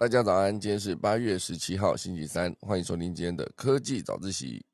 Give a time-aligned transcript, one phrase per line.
[0.00, 4.64] 大家早安，今天是八月十七号，星期三，欢迎收听今天的科技早自习。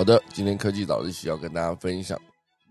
[0.00, 2.18] 好的，今天科技早自习要跟大家分享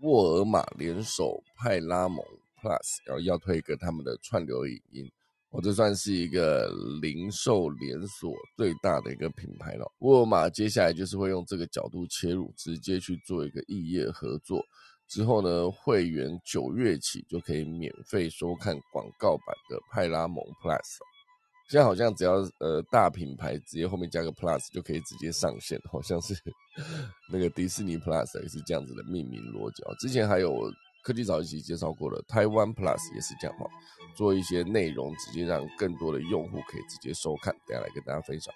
[0.00, 2.18] 沃尔玛联手派拉蒙
[2.60, 5.08] Plus，然后要推一个他们的串流影音。
[5.50, 6.68] 我这算是一个
[7.00, 9.88] 零售连锁最大的一个品牌了。
[10.00, 14.60] 沃尔玛接下来就是会用这个角度切入，直接去做一个异业合作。
[15.06, 20.98] 之后呢，会员九月起就可以免费收看广告版的派拉蒙 Plus。
[21.70, 26.34] 现在好像只要呃大品牌直接后面加个 Plus 就可以直接上线， 好像是
[27.30, 29.94] 那个迪士尼 Plus 也是这样子的命名逻辑啊。
[30.00, 30.52] 之前还有
[31.04, 33.70] 科技早一期介绍过的台湾 Plus 也是这样哈，
[34.16, 37.54] 做一些内容直接让更多的用户可以直接收看。
[37.68, 38.52] 等下来跟大家分享。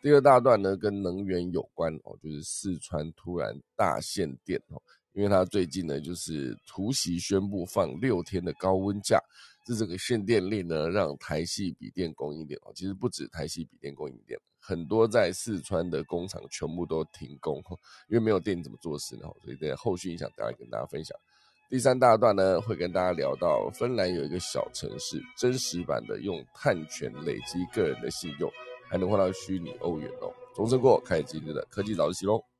[0.00, 4.80] 第二大段呢跟能源有关哦，就是四川突然大限电哦，
[5.12, 9.18] 因为它最近呢就是突袭宣布放六天的高温假。
[9.64, 17.62] 这整个限电令呢，让台系笔电供应链哦，其实不止台系笔电供应链，很多在四川的工厂全部都停工，
[18.08, 19.22] 因为没有电怎么做事呢？
[19.42, 21.16] 所以在后续影响，大家跟大家分享。
[21.70, 28.52] 第三大段呢，会跟大家聊到芬兰有一个小城市，真实版的用碳权累积个人的信用，
[28.88, 30.30] 还能换到虚拟欧元哦。
[30.54, 32.53] 钟声过，开始今天的科技早自习喽。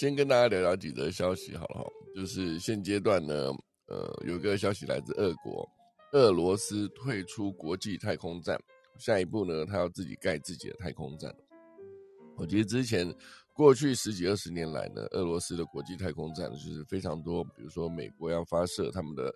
[0.00, 3.52] 先跟大家聊聊几则消息好了哈，就是现阶段呢，
[3.88, 5.68] 呃，有个消息来自俄国，
[6.12, 8.58] 俄罗斯退出国际太空站，
[8.96, 11.30] 下一步呢，他要自己盖自己的太空站。
[12.38, 13.14] 我觉得之前
[13.52, 19.30] 过去十几二十年来呢，俄罗斯的国际太空站就是非常多，比如说美国要发射他们的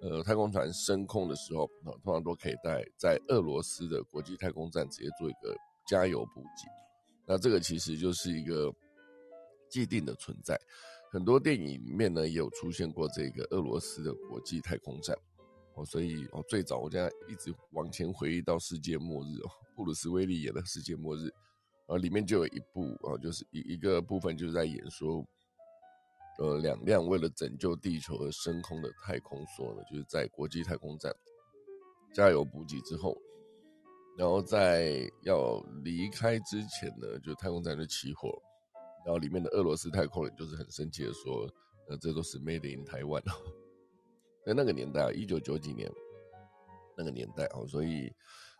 [0.00, 5.52] 呃太空船升空的时候，啊，通常都可以在在俄罗斯的国际太空站直接做一个
[5.88, 6.70] 加油补给。
[7.26, 8.72] 那这个其实就是一个。
[9.74, 10.56] 既定的存在，
[11.10, 15.18] 很多电影里面呢也有出现过这个俄罗斯的国际太空站。
[15.74, 21.28] 哦，所以哦最早我现在一直往前回忆到世界末日哦，布鲁斯威利演的世界末日，
[21.88, 25.26] 呃里面就有一部啊，就是一一个部分就是在演说，
[26.38, 31.12] 呃两辆为了拯救地球而升空的太空梭呢，就是在国际太空站。
[32.14, 33.20] 加油补给之后，
[34.16, 38.40] 然后在要离开之前呢，就太空站就起火。
[39.04, 41.46] 然后里面的俄罗斯太空人就是很生气的说
[41.88, 43.32] ：“呃，这都是 made in 台湾哦。”
[44.46, 45.90] 在那个年代啊，一九九几年
[46.96, 48.12] 那个年代哦，所以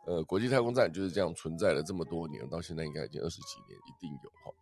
[0.06, 4.53] 呃，国际太空站就是这样存在了这么多年，到现在应该已经二十几年，一定有哈。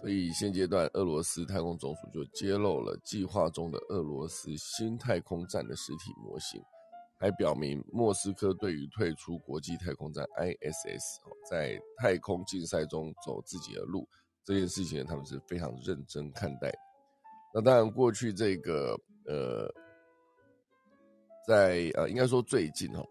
[0.00, 6.62] 所以现阶段，俄罗斯太空总署就揭露了计划中的俄罗斯新太空站的实体模型，
[7.18, 11.18] 还表明莫斯科对于退出国际太空站 ISS
[11.50, 14.08] 在太空竞赛中走自己的路。
[14.48, 16.72] 这件事情他们是非常认真看待。
[17.52, 19.70] 那当然，过去这个呃，
[21.46, 23.04] 在呃，应该说最近哈，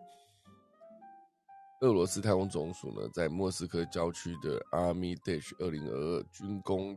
[1.82, 6.96] 俄罗斯太空总署呢，在莫斯科郊区的 Army Dash 二零二二军工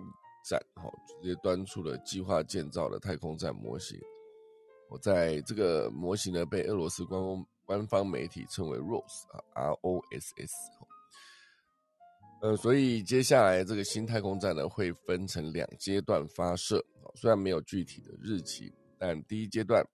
[0.49, 4.01] 展哈，直接端出了计划建造的太空站模型。
[4.89, 10.55] 我在这个模型呢，被俄罗斯官方官方媒体称为 ROSS 啊，R O S S。
[12.43, 16.83] 呃，所以接下来这个新太空站呢，会分成两阶段发射。
[17.15, 19.85] 虽然没有具体的日期，但第一阶段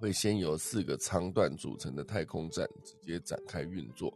[0.00, 4.12] 会先由四个舱段组成的太空站直接展开运作，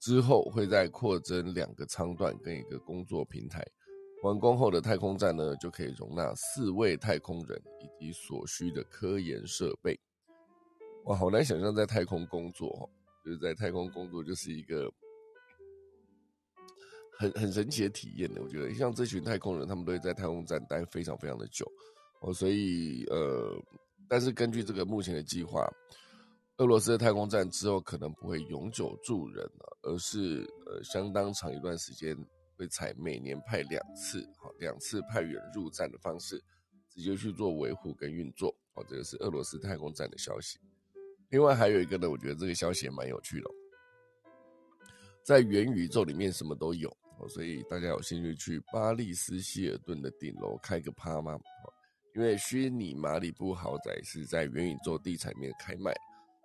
[0.00, 3.64] 之后会再扩增两个舱段跟一个工作平台。
[4.22, 9.98] 完工后的太空站呢，就可以容纳四位太空人以及所需的科研设备。
[11.06, 12.84] 哇，好难想象在太空工作哦，
[13.24, 14.92] 就是在太空工作就是一个。
[17.18, 21.66] 很很神奇的体验的，我觉得像这群太空人，他们都会在太空站待非常非常的久
[22.20, 23.56] 哦，所以呃，
[24.08, 25.66] 但是根据这个目前的计划，
[26.58, 32.16] 俄罗斯的太空站之后可能不会永久住人了，而是呃相当长一段时间
[32.56, 36.42] 会采每年派两次，好两次派员入站的方式，
[36.90, 40.58] 直接去做维护跟运作，哦，这个是俄罗斯太空站的消息。
[41.30, 43.50] 另外还有一个呢，我觉得这个消息也蛮有趣的，
[45.22, 46.94] 在元宇宙里面什么都有。
[47.18, 51.32] 哦，所以大家有兴趣去巴利斯希尔顿的顶楼开个趴吗？
[51.34, 51.72] 哦，
[52.14, 55.94] 因为虚拟马里布豪宅是在元宇宙地产面开卖，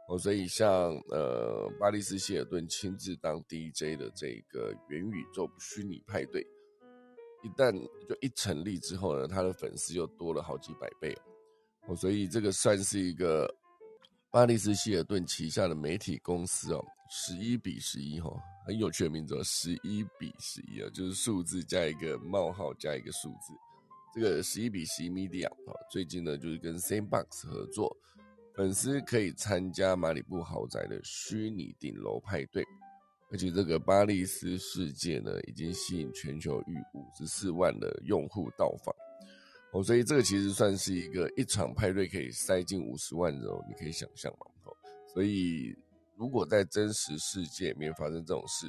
[0.09, 6.41] 哦，所以像呃巴利斯希尔顿亲自当 DJ 的这个元宇宙虚拟派对，
[7.44, 7.71] 一旦
[8.07, 11.17] 就一成立之后呢，他的粉丝又多了好几百倍
[11.88, 13.53] 哦，所以这个算是一个
[14.29, 18.31] 巴利斯希尔顿旗下的媒体公司哦，十一比十一哈。
[18.65, 23.53] 很有趣的名字，十一比十一啊，就是数字加一个冒号加一个数字。
[24.13, 27.97] 这个十一比十一 Media 啊，最近呢就是跟 Sandbox 合作，
[28.53, 32.63] 粉丝可以参加马里布豪宅的虚拟顶楼派对，
[33.31, 38.95] 而且这个巴利斯世界呢已经吸引全球逾五十四万的用户到访
[39.73, 44.71] 哦，所以这个其实算是一个一场派对可以塞进五十万人哦，你可以想象嘛哦，
[45.13, 45.75] 所以。
[46.21, 48.68] 如果在真实世界里面发生这种事，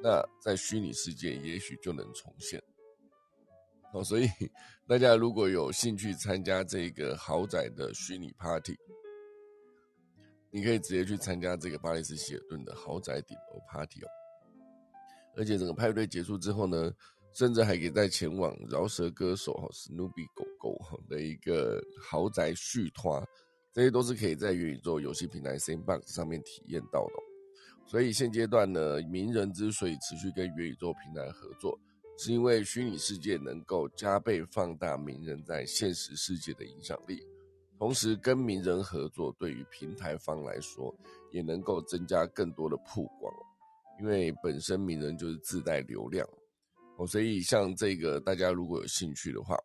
[0.00, 2.62] 那在虚拟世界也许就能重现。
[3.92, 4.28] 哦，所以
[4.86, 8.76] 大家如果有兴趣参加这个豪宅的虚拟 party，
[10.52, 14.08] 你可以直接去参加这个巴黎斯希尔顿的豪宅顶楼 party 哦。
[15.36, 16.92] 而且整个派对结束之后呢，
[17.32, 20.78] 甚至还可以再前往饶舌歌手哈史努比狗狗
[21.08, 23.20] 的一个豪宅续团。
[23.74, 27.14] 这些都是可以在元宇宙游戏平台 s a m b o x 上面体验到的，
[27.84, 31.76] 所以现阶段呢，名人之所以持续跟元宇宙平台合作，
[32.16, 37.20] 是因为虚拟世界能够加倍放大名人在现实世界的影响力，
[37.76, 40.94] 同时跟名人合作对于平台方来说，
[41.32, 43.34] 也能够增加更多的曝光，
[44.00, 46.24] 因为本身名人就是自带流量，
[46.96, 49.58] 哦，所以像这个大家如果有兴趣的话。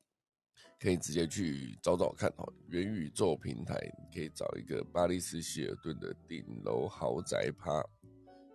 [0.82, 3.76] 可以直接去找找看哈，元宇宙平台
[4.14, 7.84] 可以找一个巴黎斯希尔顿的顶楼豪宅趴，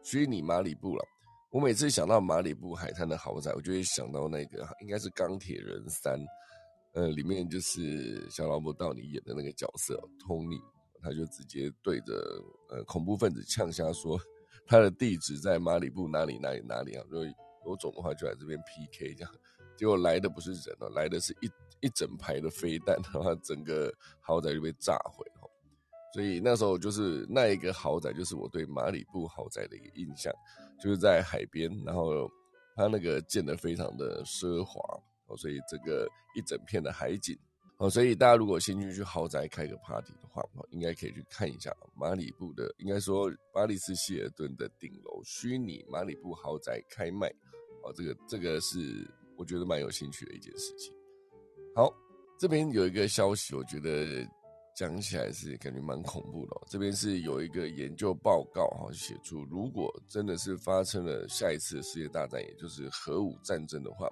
[0.02, 1.04] 虚拟马里布了。
[1.50, 6.18] 我每次想到马里布海滩的豪宅，我就会想到那个应该是钢铁人三，
[6.94, 10.58] 呃，里面就是小劳勃道尼演的那个角色托尼，
[11.02, 12.14] 他就直接对着
[12.70, 14.18] 呃恐怖分子呛瞎说，
[14.66, 17.26] 他的地址在马里布哪里哪里哪里啊，如果
[17.66, 19.30] 有种的话就来这边 PK 这样，
[19.76, 21.50] 结果来的不是人哦，来的是一。
[21.84, 25.50] 一整排的飞弹， 然后整个豪宅就被炸毁了。
[26.14, 30.32] 所以那时候就是那一个豪宅，就是我对马里布豪宅的一个印象，
[30.80, 32.30] 就是在海边，然后
[32.76, 34.80] 它那个建的非常的奢华
[35.26, 37.36] 哦，所以这个一整片的海景
[37.78, 40.40] 哦，所以大家如果有兴趣去豪宅开个 party 的话，
[40.70, 47.26] 应该可以去看一下马里布的，应该说巴黎斯希尔顿的顶楼虚拟马里布豪宅开卖
[47.82, 49.04] 哦，这个这个是
[49.36, 50.93] 我觉得蛮有兴趣的一件事情。
[51.76, 51.92] 好，
[52.38, 54.24] 这边有一个消息，我觉得
[54.76, 56.54] 讲起来是感觉蛮恐怖的。
[56.68, 64.08] 这边是有一个研究报告哈，写出如果真的是发生了下一次世界大战，也就是核武战争的话，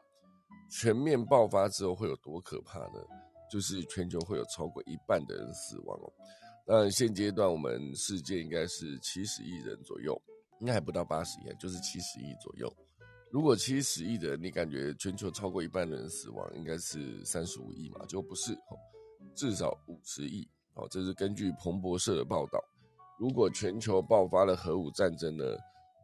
[0.69, 2.99] 全面爆发之后会有多可怕呢？
[3.49, 6.13] 就是全球会有超过一半的人死亡哦。
[6.67, 10.21] 当然，现阶段我们世界应该是七十亿人左右，
[10.59, 12.69] 应该还不到八十亿，就是七十亿左右。
[13.33, 18.05] 如果七十亿的人，你感觉全球超过一半的人死亡，应该是三十五亿嘛？
[18.07, 18.77] 就不是哦，
[19.35, 20.47] 至少五十亿。
[20.75, 22.63] 哦，这是根据彭博社的报道。
[23.19, 25.45] 如果全球爆发了核武战争呢？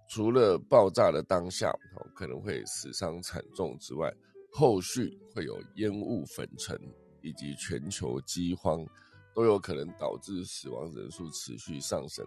[0.08, 4.10] 除了爆炸的当下，哦，可能会死伤惨重之外，
[4.50, 6.80] 后续会有烟雾粉尘
[7.20, 8.82] 以及全球饥荒，
[9.34, 12.26] 都有可能导致死亡人数持续上升。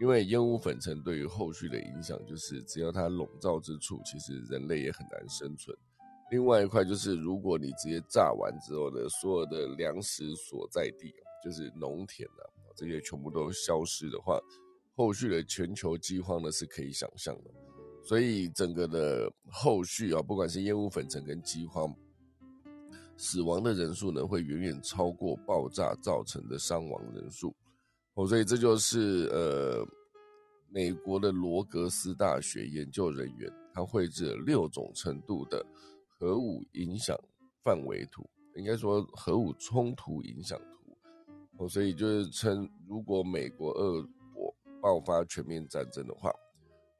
[0.00, 5.76] 因为烟雾粉尘对于后续的影响，就是只要它笼罩之处，其实人类也很难生存。
[6.30, 11.12] 另外一块就是，如果你直接炸完之后呢，所有的粮食所在地，
[11.44, 12.42] 就是农田啊，
[12.74, 14.40] 这些全部都消失的话，
[14.96, 17.50] 后续的全球饥荒呢是可以想象的。
[18.02, 21.94] 所以整个的后续啊，不管是烟雾粉尘跟饥荒，
[23.16, 27.54] 死亡的人数呢，会远远超过爆炸造成的伤亡人数。
[28.14, 29.86] 哦，所以这就是呃，
[30.68, 35.64] 美国的罗格斯大学研究人员，他绘制了六种程度的
[36.06, 37.18] 核武影响
[37.64, 40.96] 范围图，应该说核武冲突影响图。
[41.56, 44.02] 哦，所以就是称，如果美国、俄
[44.34, 46.30] 国爆发全面战争的话，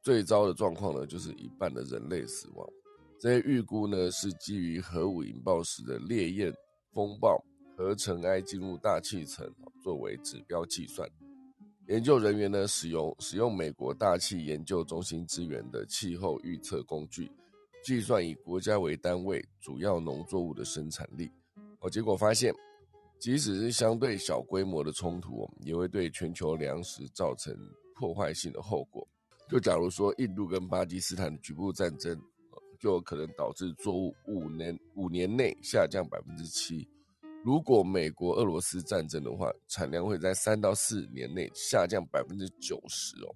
[0.01, 2.67] 最糟的状况呢，就是一半的人类死亡。
[3.21, 6.53] 这些预估呢，是基于核武引爆时的烈焰
[6.93, 7.39] 风暴。
[7.83, 11.09] 和尘埃进入大气层作为指标计算，
[11.89, 17.31] 研究人员呢使用使用美国大气研究中心资源的气候预测工具，
[17.85, 21.29] 计算以国家为单位主要农作物的生产力。
[21.81, 22.55] 哦，结果发现，
[23.19, 27.53] 即使是相对小规模的冲突，也会对全球粮食造成
[27.97, 29.07] 破坏性的后果。
[29.49, 32.17] 就假如说印度跟巴基斯坦的局部战争，
[32.79, 36.89] 就有可能导致作物五年五年内下降百分之七。
[37.45, 43.35] 如果美国俄罗斯战争的话，产量会在三到四年内下降百分之九十哦。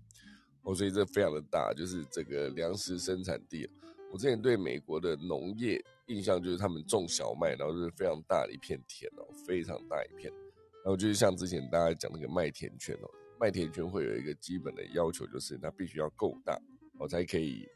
[0.62, 3.68] 哦，所以这非常的大，就是这个粮食生产地。
[4.12, 10.32] 我之前对美国的农业印象就是他们种小麦，然后就是非常大的一片田哦，非常大一片。
[10.84, 13.10] 然后就是像之前大家讲那个麦田圈哦，
[13.40, 16.56] 麦田圈会有一个基本的要求，就是它必须要够大
[17.00, 17.68] 哦，才可以，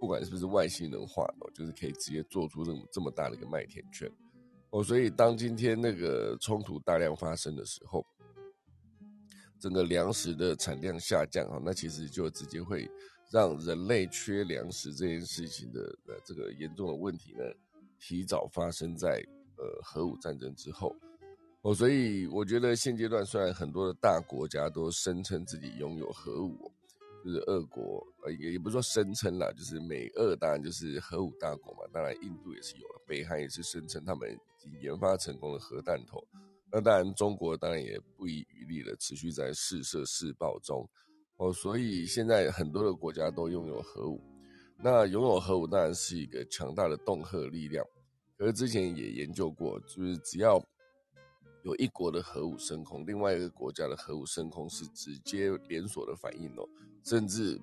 [0.00, 4.10] 不管是不是外星人画哦，就是可以直接做出这么这么大的一个麦田圈
[4.78, 4.84] 哦。
[4.84, 8.04] 所以当今天那个冲突大量发生的时候，
[9.58, 12.88] 整个粮食的产量下降啊，那其实就直接会。
[13.28, 17.42] 让人类缺粮食这件事情的呃这个严重的问题呢，
[17.98, 19.20] 提早发生在
[19.56, 20.94] 呃核武战争之后
[21.62, 26.70] 哦，所以我觉得现阶段虽然很多的大国家都声称自己拥有核武，
[27.26, 36.24] 就是俄国呃也也不是说声称啦，就是美俄当然就是核武大国嘛，当然印度也是有了，北韩也是声称他们已经研发成功的核弹头，
[36.70, 40.88] 那当然中国当然也不遗余力的持续在试射试爆中。
[41.38, 44.22] 哦，所以现在很多的国家都拥有核武，
[44.78, 47.84] 那拥有核武当然是一个强大的恫吓力量。
[48.38, 50.62] 可是之前也研究过，就是只要
[51.66, 56.64] 有一国的核武升空，另外一个国家的核武升空是直接连锁的反应哦，
[57.02, 57.60] 甚至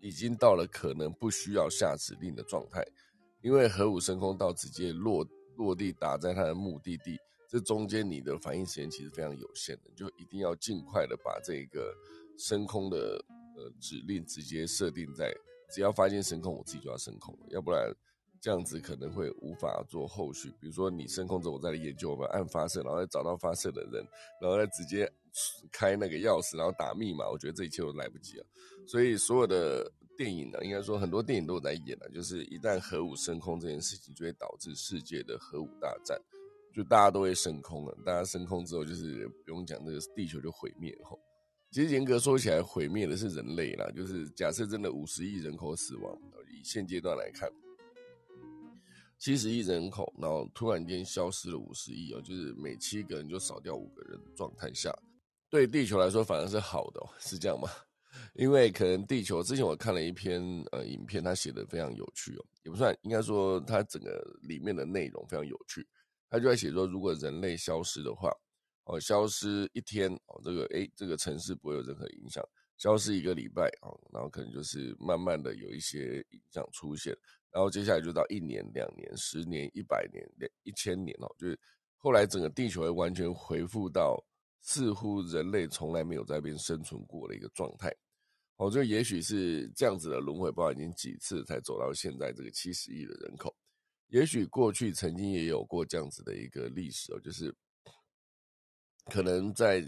[0.00, 2.86] 已经到了可能不需要下指令的状态，
[3.42, 5.26] 因为核武升空到直接落
[5.56, 7.18] 落地打在它的目的地，
[7.50, 11.92] 这中间你的反应时间其实非常有限的，就一定要尽快的把这个。
[12.36, 13.24] 升空的
[13.56, 15.32] 呃指令直接设定在，
[15.72, 17.94] 只要发现升空，我自己就要升空，要不然
[18.44, 20.50] 这样子可能会无法做后续。
[20.60, 24.06] 比如说你升空之后，我再来研究，我们按发射，然后再找到发射的人，
[24.38, 25.10] 然后再直接
[25.72, 27.26] 开那个钥匙，然后打密码。
[27.26, 28.44] 我觉得这一切都来不及了。
[28.86, 36.20] 所以所有的电影呢，应该说很多电影都在演了，就是一旦核武升空这件事情，就会导致世界的核武大战，
[36.74, 37.96] 就大家都会升空了。
[38.04, 41.18] 大家升空之后，就是不用讲，这个地球就毁灭吼。
[41.70, 43.90] 其实严格说起来，毁灭的是人类啦。
[43.96, 46.14] 就是假设真的五十亿人口死亡，
[46.52, 47.50] 以现阶段来看，
[49.18, 54.94] 七十亿人口，然后突然间消失了五十亿哦，就是每七个人就少掉五个人的状态下，
[55.48, 57.68] 对地球来说反而是好的，是这样吗？
[58.34, 60.42] 因为可能地球之前我看了一篇
[60.72, 65.86] 呃影片，他写的非常有趣哦，也不算，应该说他整个里面的内容非常有趣。
[66.30, 68.30] 他就在写说，如果人类消失的话。
[68.86, 72.46] 哦，消失一天哦，这个诶，这个城市不会有任何影响。
[72.76, 77.16] 消失一个礼拜哦，然后可能就是慢慢的有一些影响出现，
[77.54, 81.58] 然后接下来就到一年、两年、十年、一百年、两一千年哦，就是
[81.96, 84.22] 后来整个地球会完全恢复到
[84.60, 87.94] 似乎人类从来没有在边生存过的一个状态。
[88.56, 93.56] 哦，就也许是这样子的轮回，不知道已经几次才走到现在这个七十亿的人口。
[94.08, 97.54] 也许过去曾经也有过这样子的一个历史哦，就是。
[99.10, 99.82] 可能在，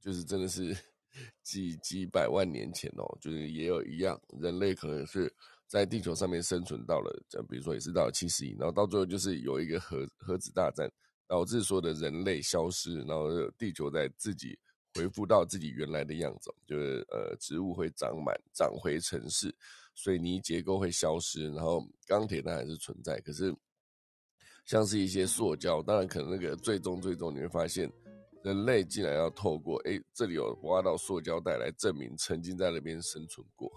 [0.00, 0.74] 就是真的是
[1.44, 5.30] 几几百万年前哦，就是也有一样，人类可能是
[5.66, 10.90] 在地球上面生存到了，这比如说也是到了七十亿，然后到最后就是有一个核核子大战，
[11.26, 14.58] 导致所有的人类消失，然后地球在自己
[14.94, 19.54] 恢复到自己原来的样子，就是呃植物会长满，长回城市，
[19.94, 23.54] 水泥结构会消失，然后钢铁它还是存在，可是
[24.64, 27.92] 像是一些塑胶，当然可能那个最终最终你会发现。
[28.44, 33.68] 人类竟然要透过哎，这里有挖到塑胶袋来证明曾经在那边生存过，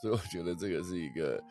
[0.00, 1.42] 所以我觉得这个是一个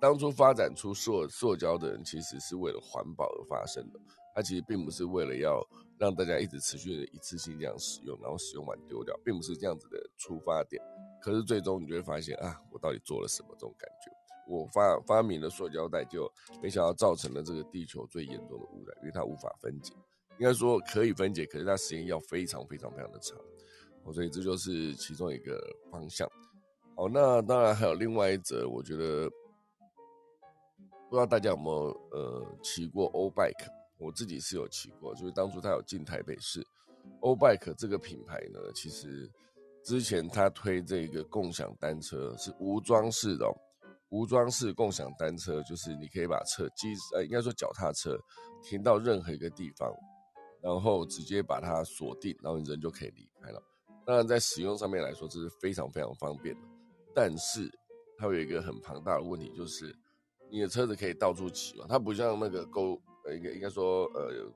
[0.00, 4.00] 当初发展出塑塑胶的人，其实是为了环保而发生的。
[4.34, 5.60] 它其实并不是为了要
[5.98, 10.82] 让大家一直持续的一次性这样使用，然后使用完丢掉，并不是这样子的出发点。
[11.20, 13.48] 可是最终你就会发现啊，我到底做了什么？
[13.52, 14.10] 这种感觉，
[14.48, 19.92] 我发发明了塑胶袋，就没想到造成了这个地球最严重的污染，因为它无法分解。
[20.38, 23.38] 应该说可以分解，可是它时间要非常非常非常的长，
[24.14, 25.60] 所以这就是其中一个
[25.90, 26.26] 方向。
[27.02, 29.28] 哦，那当然还有另外一则，我觉得
[31.10, 33.66] 不知道大家有没有呃骑过欧 bike，
[33.98, 36.64] 我自己是有骑过，就是当初他有进台北市，
[37.22, 39.28] 欧 bike 这个品牌呢，其实
[39.82, 43.52] 之前他推这个共享单车是无装饰的，
[44.10, 48.16] 无装饰共享单车就是你可以把车机呃应该说脚踏车
[48.62, 49.92] 停到任何一个地方。
[50.62, 53.60] 然后直接把它锁定，然后人就可以离开了。
[54.06, 56.60] 当然，在使用上面来说，这是非常非常方便的。
[57.14, 57.70] 但是
[58.16, 59.94] 它有一个很庞大的问题，就是
[60.50, 64.50] 你的车子可以到处骑嘛，它不像那个 Go，呃，应该应该说呃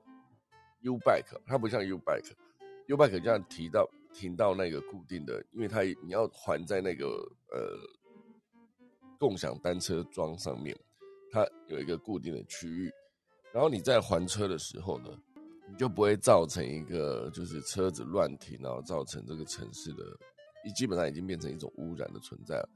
[0.81, 7.05] ，U Bike，它不像 U Bike，U Bike 这样提到停到那个固定的，因为它你要还在那个
[7.51, 7.77] 呃
[9.19, 10.77] 共享单车桩上面，
[11.31, 12.91] 它有一个固定的区域，
[13.51, 15.09] 然后你在还车的时候呢。
[15.69, 20.03] 你就不会造成一个就是车子乱停，然后造成这个城市的，
[20.71, 22.69] 基本上已经变成一种污染的存在了。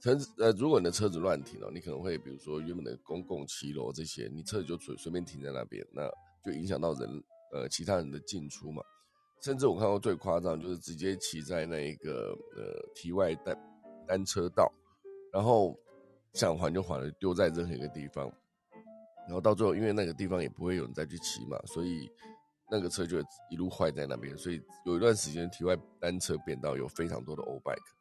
[0.00, 6.06] 城呃，如果你的车子乱停了，你可能会比如说原本的公共骑楼这些，你车子就随随便停在那边，那
[6.44, 8.82] 就影响到人呃其他人的进出嘛。
[9.40, 13.56] 甚至我看过最夸张，就是直接骑在那一个呃体外单
[14.06, 14.70] 单车道，
[15.32, 15.78] 然后
[16.34, 18.30] 想还就还了，丢在任何一个地方，
[19.26, 22.10] 然后到最后因为那个地方也不会有人再去骑嘛，所以
[22.70, 23.18] 那个车就
[23.50, 24.36] 一路坏在那边。
[24.36, 27.94] 所以有一段时间体外单车变道有非常多的欧 bike。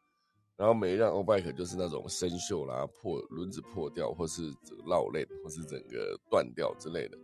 [0.57, 4.43] 然后每一辆欧 bike 就是那种生锈啦、破轮子破掉，或是
[4.85, 7.17] 落链，或是整个断掉之类的，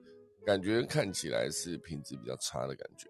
[0.46, 3.10] 感觉看起来是品质比较差的感觉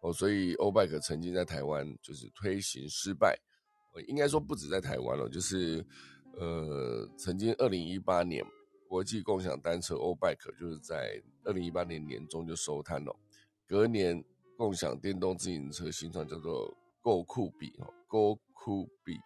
[0.00, 0.12] 哦。
[0.12, 3.38] 所以欧 bike 曾经在台湾就是推行失败，
[4.08, 5.86] 应该说不止在台湾了，就是
[6.36, 8.44] 呃，曾经二零一八年
[8.88, 13.14] 国际共享单车欧 bike 就是在二零一八年年中就收摊了，
[13.66, 14.22] 隔年
[14.56, 19.16] 共享电动自行车新创叫做 Go 酷比哦，Go 酷比。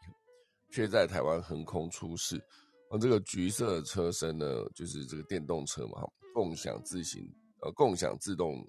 [0.68, 2.42] 却在台湾横空出世，
[2.90, 8.68] 而这个橘色的车身呢，就是这个电动车嘛，共享自行呃，共享自动，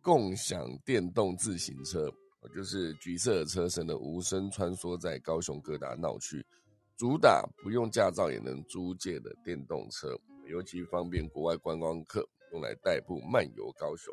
[0.00, 2.10] 共享电动自行车，
[2.52, 6.44] 就是橘色的车身的无声穿梭在高雄各大闹区，
[6.96, 10.18] 主打不用驾照也能租借的电动车，
[10.48, 14.12] 尤其方便国外观光客用来代步漫游高雄。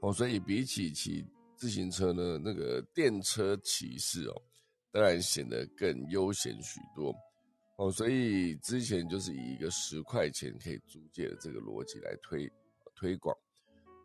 [0.00, 1.24] 哦，所以比起骑
[1.56, 4.42] 自行车呢，那个电车骑士哦。
[4.90, 7.14] 当然显得更悠闲许多
[7.76, 12.50] 哦，所以之前就是以一个十块钱可以租借的这个逻辑来推
[12.94, 13.36] 推广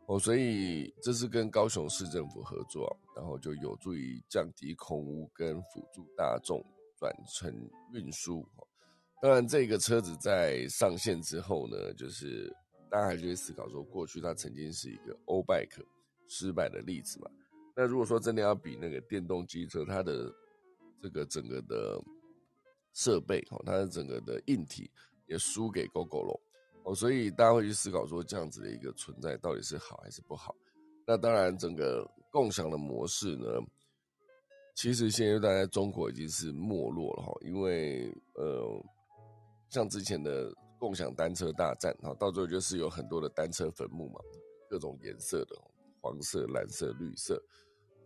[0.07, 6.61] 哦，所以这是跟高雄市政府合作，然后就有助于降低空污跟辅助大众
[6.97, 7.49] 转乘
[7.93, 8.45] 运输。
[9.21, 12.53] 当然，这个车子在上线之后呢，就是
[12.93, 15.83] 大家还是会思考说，过去它曾经是一个欧 bike
[16.27, 17.31] 失败的例子嘛？
[17.75, 20.31] 那如果说真的要比那个电动机车，它的
[21.01, 21.99] 这个整个的
[22.93, 24.91] 设备哦，它的整个的硬体
[25.25, 26.39] 也输给 GoGo 了
[26.83, 30.55] 哦，所以大家会去思考说，这样子的一个存在到底是好还是不好？
[31.07, 33.47] 那当然，整个共享的模式呢，
[34.75, 38.85] 其实现在在中国已经是没落了哈，因为呃，
[39.69, 44.19] 像之前的共享单车大战哈，到最后就是有很多的单车坟墓嘛，
[44.69, 45.55] 各种颜色的
[46.01, 47.41] 黄色、蓝色、绿色。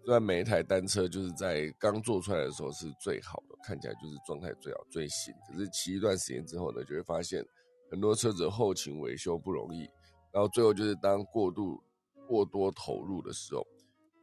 [0.05, 5.33] 虽然每一台单车就是在刚做出来的时候是最好的，看起来就是状态最好、最新。
[5.47, 7.43] 可是骑一段时间之后呢，就会发现
[7.89, 9.89] 很多车子后勤维修不容易，
[10.31, 11.81] 然后最后就是当过度、
[12.27, 13.65] 过多投入的时候，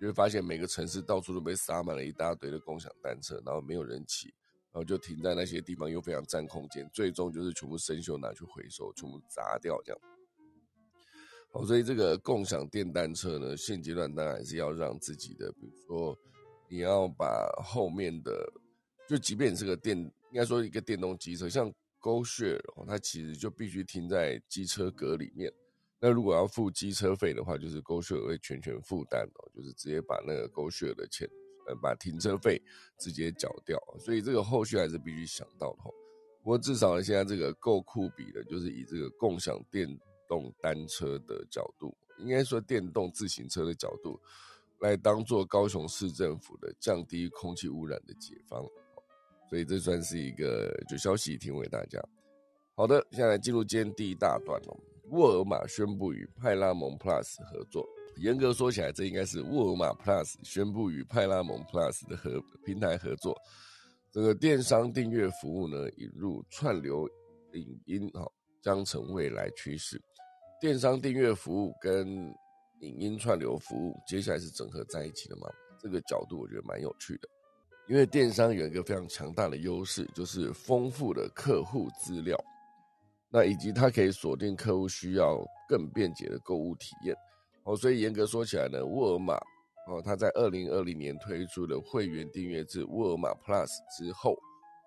[0.00, 4.32] 就会发现每个城市到处都被撒满了一大堆的共享单车，然后没有人骑，
[4.74, 10.00] 然后就停在那些地方，又非常占空间，最终就是全部生锈拿去回收，全部砸掉这样。
[11.52, 16.18] 好，所以这个共享电单车呢，现阶段当然还是要让自己的，比如说
[16.68, 18.52] 你要把后面的，
[19.08, 25.52] 就即便你是个电，应该说一个电动机车，像 GoShare，它其实就必须停在机车格里面。
[26.00, 31.30] 那如果要付机车费的话，就是 GoShare 会全权负担哦，就是直接把那个 GoShare 的钱，
[31.66, 32.60] 呃，把停车费
[32.98, 33.78] 直接缴掉。
[33.98, 35.78] 所以这个后续还是必须想到的。
[36.42, 39.98] 不过至少现在这个够酷比的，就是以这个共享电。
[40.26, 44.18] 动单车的角度，应该说电动自行车的角度，
[44.80, 48.64] 来当做高雄市政府的降低空气污染的解方，
[49.50, 52.02] 所以这算是一个就消息提供给大家。
[52.74, 54.80] 好的，现在进入今天第一大段哦。
[55.10, 63.36] 沃尔玛宣布与派拉蒙 Plus 合作，严格说起来，这应该是沃尔玛 Plus 宣布与派拉蒙 Plus 的合平台合作。
[64.12, 67.08] 这个电商订阅服务呢，引入串流
[67.54, 68.24] 影音，哈，
[68.62, 70.00] 将成未来趋势。
[70.60, 72.32] 电商订阅服务跟
[72.80, 75.48] 影音串流服务，接下来是整合在一起的嘛？
[75.80, 77.28] 这个角度我觉得蛮有趣的，
[77.88, 82.38] 因为电商有一个非常强大的优势，就是丰富的客户资料，
[83.28, 87.14] 那以及它可以锁定客户需要更便捷的购物体验。
[87.64, 89.34] 哦，所以严格说起来呢，沃尔玛
[89.88, 94.36] 哦，它在二零二零年推出的会员订阅制沃尔玛 Plus 之后，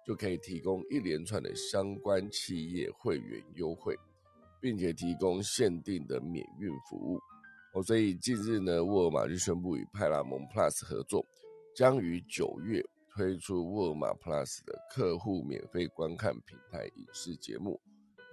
[0.06, 3.96] 就可以提供一连串的相关企业会员优惠。
[4.60, 7.22] 并且提供限定的免运服务
[7.76, 11.24] 哦，所以近日呢，沃尔玛就宣布与派拉蒙 Plus 合作，
[11.76, 12.84] 将于九月
[13.16, 17.80] 推出沃尔玛 Plus 的客户免费观看平台影视节目。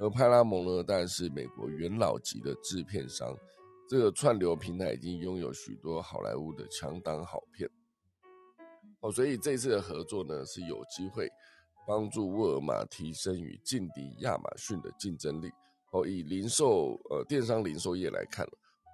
[0.00, 3.37] 而派拉蒙呢，当然是美国元老级的制片商，
[3.88, 7.68] 这个串流平台已经拥有许多好莱坞的强档好片
[9.01, 11.31] 哦，所以这次的合作呢，是有机会
[11.87, 15.53] 帮助沃尔玛提升与劲敌亚马逊的竞争力。
[15.92, 18.44] 哦，以零售呃电商零售业来看，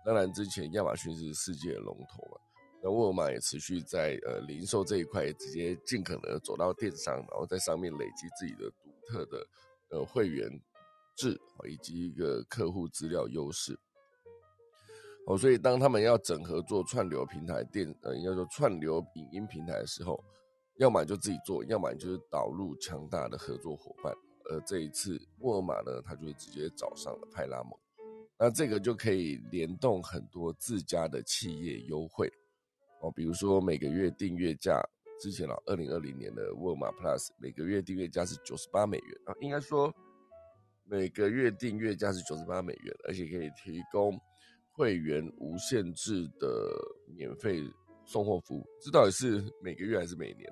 [0.04, 2.36] 当然，之前亚马逊是世界龙头嘛，
[2.82, 9.46] 那沃尔玛也持续在呃零售这一块直接尽可能走到电商，然后在上面累积自己的独特的
[9.90, 10.50] 呃会员
[11.16, 13.78] 制以及一个客户资料优势。
[15.26, 20.22] 哦，所以当他们要整合做串流平台电呃应该说串流影音平台的时候，
[20.78, 24.12] 要么就自己做，要么就是导入强大的合作伙伴。
[24.50, 27.72] 而这一次沃尔玛呢，他就直接找上了派拉蒙。
[28.36, 32.32] 那这个就可以联动很多自家的企业优惠
[33.00, 34.82] 哦，比如说每个月订阅价，
[35.20, 39.94] 之前啊，二零二零年的沃尔玛 Plus 每个月订阅价是九十八美元啊，应该说
[40.84, 44.18] 每个月订阅价是九十八美元，而且可以提供
[44.72, 46.48] 会员无限制的
[47.16, 47.62] 免费
[48.04, 48.66] 送货服务。
[48.80, 50.50] 这到底是每个月还是每年？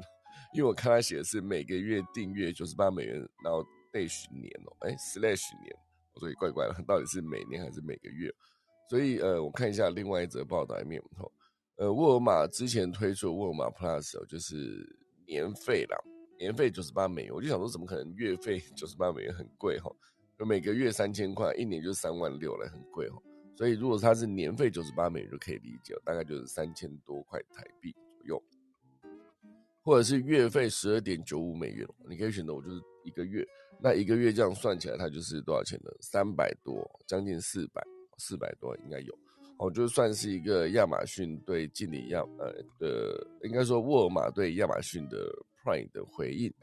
[0.54, 5.74] 因为我看他写的是每个月订阅九十八美元，然后 dash 年哦，哎 slash 年。
[6.16, 8.28] 所以怪怪的，到底是每年还是每个月？
[8.90, 11.31] 所以呃，我看一下另外一则报道里面，吼，
[11.76, 14.57] 呃，沃尔玛之前推出沃尔玛 Plus 就是
[15.26, 15.96] 年费啦，
[16.37, 19.88] 年费九十八美元，我就想说，怎么可能月费九十八美元很贵哈？
[20.37, 23.22] 就每个月三千块，一年就三万六了，很贵哦。
[23.59, 28.42] 所以如果它是年费九十八美元就可以理解，大概就是三千多块台币左右，
[29.83, 33.44] 或者是月费十二点九五美元，你可以选择我就是一个月。
[33.81, 35.90] 那一个月这样算起来，它就是多少钱呢？
[36.01, 37.85] 三百多，将近四百，
[38.18, 39.12] 四百多应该有。
[39.59, 45.16] 哦，就算是一个亚马逊对经理亚呃的，应该说沃尔玛对亚马逊的
[45.64, 46.55] Prime 的回应。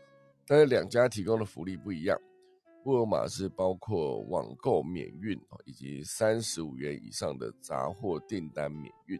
[0.47, 2.17] 但是两家提供的福利不一样，
[2.85, 9.19] 沃尔玛是包括网购免运以及三十五元以上的杂货订单免运，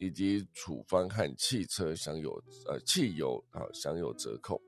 [0.00, 2.32] 以及处方和汽车享有
[2.66, 4.60] 呃汽油啊享有折扣。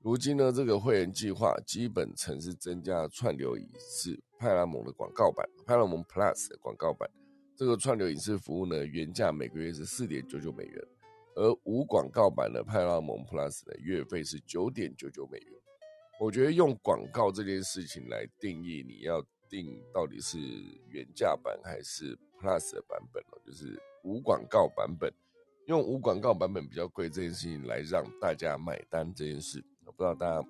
[0.00, 7.06] 如今呢，这个会员计划基本曾是增加串流影视派拉蒙的广告版，派拉蒙 Plus 的广告版。
[7.54, 10.82] 这个串流影视服务呢，原价每个月是四点九九美元，
[11.34, 15.61] 而无广告版的派拉蒙 Plus 的月费是九点九九美元。
[16.22, 20.38] 我觉得用广告这件事情来定义你要定到底是
[20.88, 25.12] 原价版还是 Plus 的版本哦，就是无广告版本，
[25.66, 29.64] 用无广告版本比较贵这件事情来让大家买单这件事。
[29.84, 30.48] 我不知道大家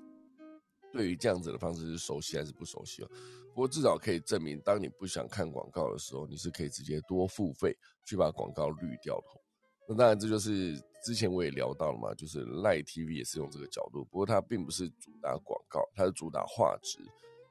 [0.93, 3.11] 对于这样子的方式是熟悉还是不熟悉哦？
[3.55, 9.41] 不过至少可以证明，当你不想看广告的时候，你是可以直接多付费去把广告滤掉的。
[9.89, 14.05] 那当然，这就是之前我也聊到了嘛，就是赖 TV 也是用这个角度。
[14.05, 16.99] 不过它并不是主打广告，它是主打画质。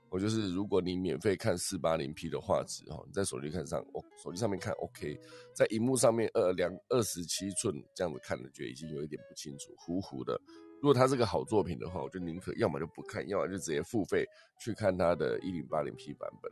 [0.09, 5.17] 我就是如果你免费看四八零 P 的画质哈，你在手机看上哦，手机上面看 OK，
[5.55, 10.37] 在荧幕上面二两二十七寸这样子看的，觉得已经有一点不清楚，糊糊的。
[10.81, 14.25] 如果它是个好作品的话，我就宁可要么就不看，要么就直接付费
[14.59, 16.51] 去看它的一零八零 P 版本。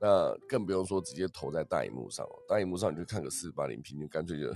[0.00, 4.52] 那更不用说直接投在大荧幕上，大荧幕上你就看个四八零 P，你干脆就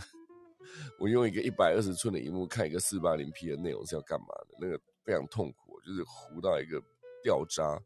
[0.99, 4.57] 我用一个一百二十寸的荧幕看一个四八零 P 的内容是要干嘛的？
[4.61, 6.83] 那个非常痛苦，就是糊到一个
[7.23, 7.81] 掉渣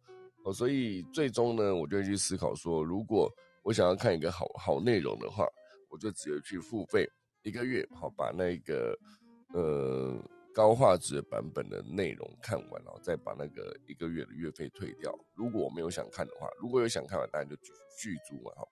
[0.44, 0.52] 哦。
[0.52, 3.30] 所以最终呢，我就去思考说，如果
[3.62, 5.46] 我想要看一个好好内容的话，
[5.90, 7.08] 我就只有去付费
[7.42, 8.96] 一个月，好把那个
[9.52, 10.22] 呃。
[10.54, 15.12] 高画质版本的内容看完，然后再把那个一个月的月费退掉。
[15.34, 17.56] 如果我没有想看的话，如果有想看的，当然就
[17.98, 18.62] 续租嘛，哈。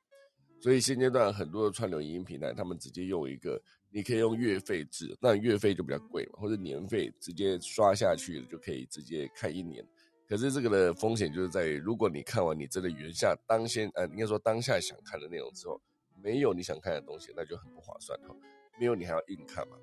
[0.60, 3.60] 所以现阶段很多的串流影音平台，他们直接用一个，
[3.92, 9.86] 你可以用月费制，那月费就比较贵嘛，或者年费直接刷下去就可以直接看一年。
[10.28, 15.80] 可是这个的风险就是在于，如果你看完你真的原下当先，呃，应该说当下想看的内容之后，
[16.22, 18.34] 没有你想看的东西，那就很不划算哈。
[18.80, 19.76] 没有你还要硬看嘛，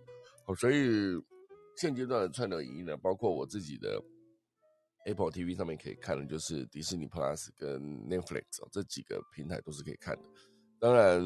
[0.57, 1.21] 所以。
[1.75, 4.03] 现阶段的串流影音呢，包括我自己的
[5.05, 10.23] Apple TV 上面可以看的，就是迪士尼 Plus 跟 Netflix 这几个平台都是可以看的。
[10.77, 11.21] 当然，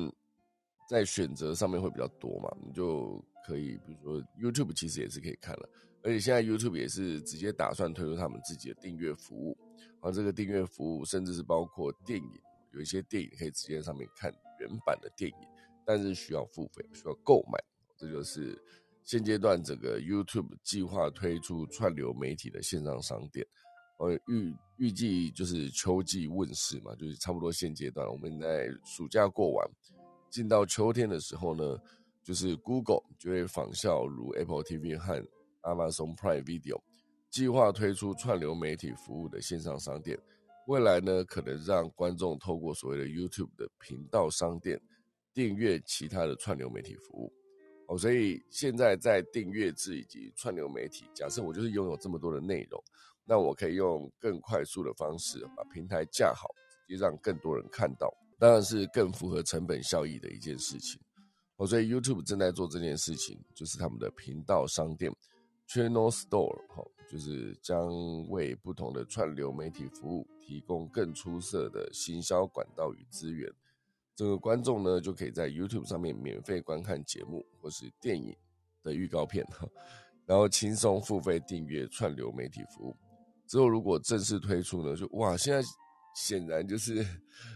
[0.94, 5.70] 在选择上面会比较多嘛，你就可以，比如说 YouTube 其实也是可以看了，
[6.04, 9.58] 而且现在 YouTube 也是直接打算推出他们自己的订阅服务，
[10.00, 12.30] 而这个订阅服务甚至是包括电影，
[12.72, 15.38] 有一些电影可以直接上面看原版的电影，
[15.84, 17.60] 但是需要付费，需要购买，
[17.98, 18.58] 这就是。
[19.06, 23.46] 现阶段，整个 YouTube 计划推出串流媒体的线上商店，
[24.00, 29.70] 呃，预预计就是秋季问世嘛，就是差不多现阶段，我们在暑假过完，
[30.34, 31.78] 进到秋天的时候呢，
[32.24, 35.24] 就是 Google 就会仿效如 Apple TV 和
[35.62, 36.82] Amazon Prime Video，
[37.30, 40.20] 计划推出串流媒体服务的线上商店，
[40.66, 44.82] 未来呢，可能让观众透过所谓的 YouTube 的频道商店
[45.36, 47.32] 订阅其他的串流媒体服务。
[47.88, 52.84] 哦，所以现在在订阅制以及串流媒体，假设我就是拥有这么多的内容，
[53.24, 56.48] 那我可以用更快速的方式把平台架好，
[56.88, 58.12] 直接让更多人看到。
[58.44, 61.00] 当然是更符合成本效益的一件事情。
[61.56, 65.10] 哦，所以 YouTube 正在做这件事情，就是他们的频道商店
[65.70, 73.50] Channel Store，哈，就是将为不同的串流媒体服务提供更出色的行销管道与资源。
[74.14, 78.36] 这个观众呢，就可以在 YouTube 上面免费观看节目或是电影
[78.84, 79.66] 的预告片，哈，
[80.26, 82.98] 然后轻松付费订阅串流媒体服务。
[83.48, 85.66] 之后如果正式推出呢，就哇，现在。
[86.14, 87.06] 显然就是，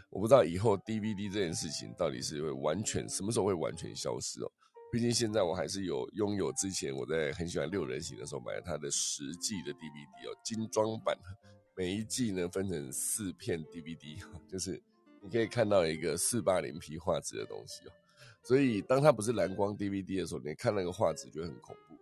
[0.10, 4.52] 我不知道以后 DVD 这件事情到底是会完全什么时候会完全消失哦。
[4.92, 11.18] 毕竟现在我还是有拥有之前我在很喜欢六人行的时候买了它的十季的 DVD 哦，精装版，
[11.76, 14.82] 每一季呢分成四片 DVD，就是
[15.22, 17.92] 你可以看到一个四八零 P 画质的东西哦。
[18.44, 21.96] 所以当它不是蓝光 DVD 的时候，你看那个画质觉得很恐怖。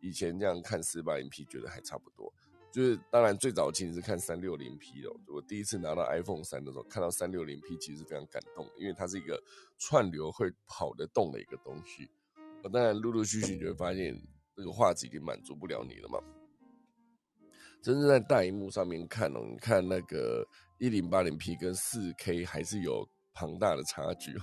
[0.00, 2.30] 以前这样看四八零 P 觉得还差不多。
[2.74, 9.40] 就是当然最早其实是看三六零 P 的，我第一次拿到 iPhone 三的时候，看到三六零 P 其实是非常感动，因为它是一个
[9.78, 12.10] 串流会跑得动的一个东西。
[12.64, 14.20] 我当然陆陆续续你会发现，
[14.56, 16.18] 这个画质已经满足不了你了嘛。
[17.80, 20.44] 真正在大荧幕上面看哦，你看那个
[20.78, 24.34] 一零八零 P 跟四 K 还是有庞大的差距，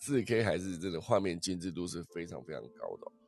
[0.00, 3.19] 四 K 还是真的画面精致度是非常非常高的。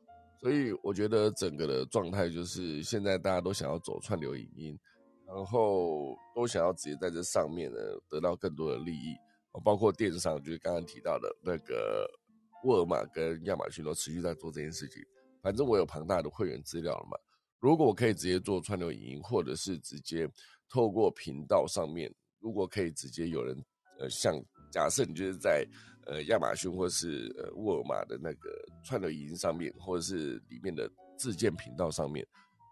[0.43, 4.77] 所以我觉得整个的状态就是，现在大家都想要走串流影音，
[5.25, 7.77] 然后都想要直接在这上面呢
[8.09, 9.15] 得到更多的利益，
[9.63, 12.05] 包括电商，就是刚刚提到的那个
[12.65, 15.01] 沃尔玛跟亚马逊都持续在做这件事情。
[15.41, 17.17] 反正我有庞大的会员资料了嘛，
[17.61, 20.29] 如果我可以直接做串流影音，或者是直接
[20.67, 23.57] 透过频道上面，如果可以直接有人，
[23.97, 24.35] 呃，像
[24.69, 25.65] 假设你就是在。
[26.05, 28.49] 呃，亚马逊或是呃沃尔玛的那个
[28.83, 32.25] 串流影音上面，或者是里面的自建频道上面，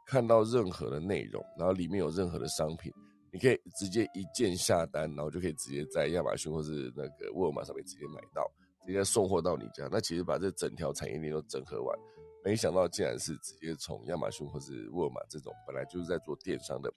[0.06, 2.92] 看到任何的内容，然后里面有任何的商品，
[3.32, 8.46] 你可以直接一键下单，然后就可以直接在亚马逊或是那个沃尔玛上面直接买到，
[8.86, 9.88] 直接送货到你家。
[9.92, 11.98] 那其实把这整条产业链都整合完，
[12.44, 16.92] 没想到竟然是直接从亚马逊或是沃尔玛这种本来就是在做电商的，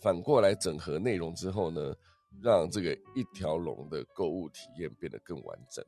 [0.00, 1.94] 反过来整合内容之后呢？
[2.40, 5.84] 让这个一条龙的购物体验变得更完整，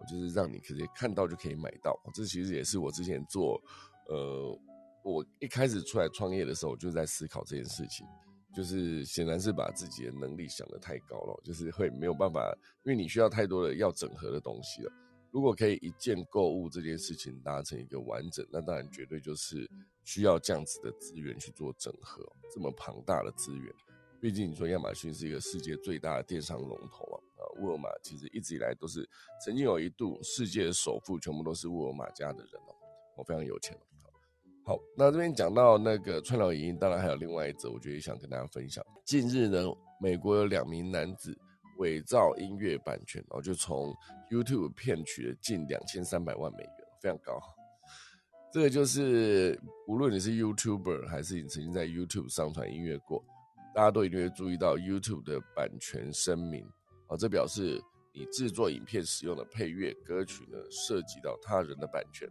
[0.00, 1.98] 我就是让你可以看到就可以买到。
[2.14, 3.60] 这其实也是我之前做，
[4.08, 4.58] 呃，
[5.04, 8.06] 我一开始出来创业的时候，我就在思考这件事情，
[8.54, 12.40] 就是显然是把自己的能力想得太高了，就是会没有办法，
[12.84, 14.92] 因为你需要太多的要整合的东西了。
[15.30, 19.66] 如果可以一键购物这件事情达成一个完整，那当然绝对就是
[20.04, 23.74] 需要这样子的资源去做整合，这么庞大的资源。
[24.22, 29.04] 毕竟你说亚马逊是一个世界最大的电商龙头啊，啊，沃尔玛其实一直以来都是
[29.44, 32.70] 曾经有一度世界首富全部都是沃尔玛家的人哦，
[33.16, 33.82] 我非常有钱哦
[34.64, 38.84] 好，那这边讲到那个串流影音，当然还有另外一则，我觉得也想跟大家分享。
[39.04, 39.58] 近日呢，
[40.00, 41.36] 美国有两名男子
[41.78, 43.92] 伪造音乐版权，然后就从
[44.30, 47.40] YouTube 骗取了近两千三百万美元，非常高。
[48.52, 53.24] 这个就是无论你是 YouTuber 还是你曾经在 YouTube 上传音乐过。
[53.74, 56.62] 大家都一定会注意到 YouTube 的版权声明，
[57.06, 57.82] 啊，这表示
[58.12, 62.28] 你制作影片使用的配乐歌曲呢，涉及到他人的版权。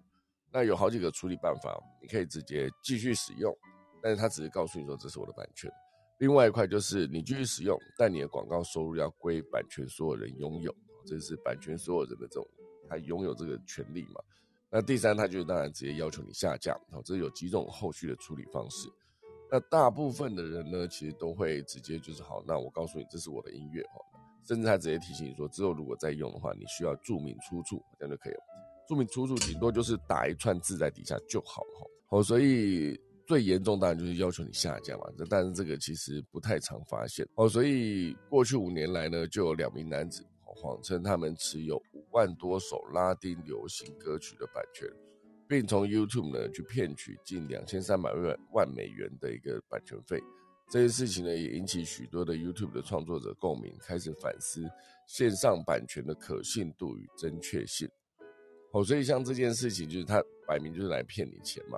[0.53, 3.55] 那有好几个处理办法，你可以直接继续使用，
[4.01, 5.71] 但是他只是告诉你说这是我的版权。
[6.19, 10.75] 另外一块就是你继续使用，但你的广告收入要归版权所有人拥有，
[11.05, 12.47] 这是版权所有人的这种
[12.87, 14.21] 他拥有这个权利嘛？
[14.69, 18.87] 那第三，他就当然直接要求你下架，好，这有几种后续的处理方式。
[19.51, 23.99] 那大部分的人呢，其实都会直接就是好，那我告诉你这是我的音乐哦，
[24.47, 28.39] 甚至他直接提醒你说，之后如果再用的话，你需要注明出处，这样就可以了。
[28.87, 31.87] 注明出处顶多就是打一串字在底下就好了哈。
[32.11, 35.03] 哦，所以最严重当然就是要求你下架嘛。
[35.17, 37.49] 这但是这个其实不太常发现哦。
[37.49, 44.87] 所以过去五年来呢，就有两名男子谎称他们持有五万多首拉丁流行歌曲的版权。
[45.51, 50.17] 并从 YouTube 呢去骗取近两千三百万万美元的一个版权费，
[50.69, 54.65] 这件事情呢也引起许多的 YouTube 的创作者共鸣，开始反思
[55.05, 57.85] 线上版权的可信度与正确性。
[58.71, 61.77] 哦，所以像这件事情，就是他摆明就是来骗你钱嘛。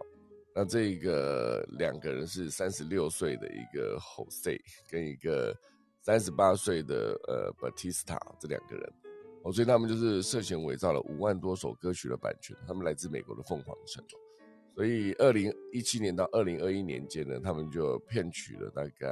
[0.54, 5.52] 那这一个两个人是三十六岁的一个 Jose 跟一个
[6.00, 8.94] 三十八岁的呃 Batista 这两个人。
[9.44, 14.04] 哦，所以他们就是涉嫌伪造了五万多首歌曲的版权，他们来自美国的凤凰城。
[14.74, 19.08] 所以二零一七年到二零二一年间呢，他们就骗取了大概，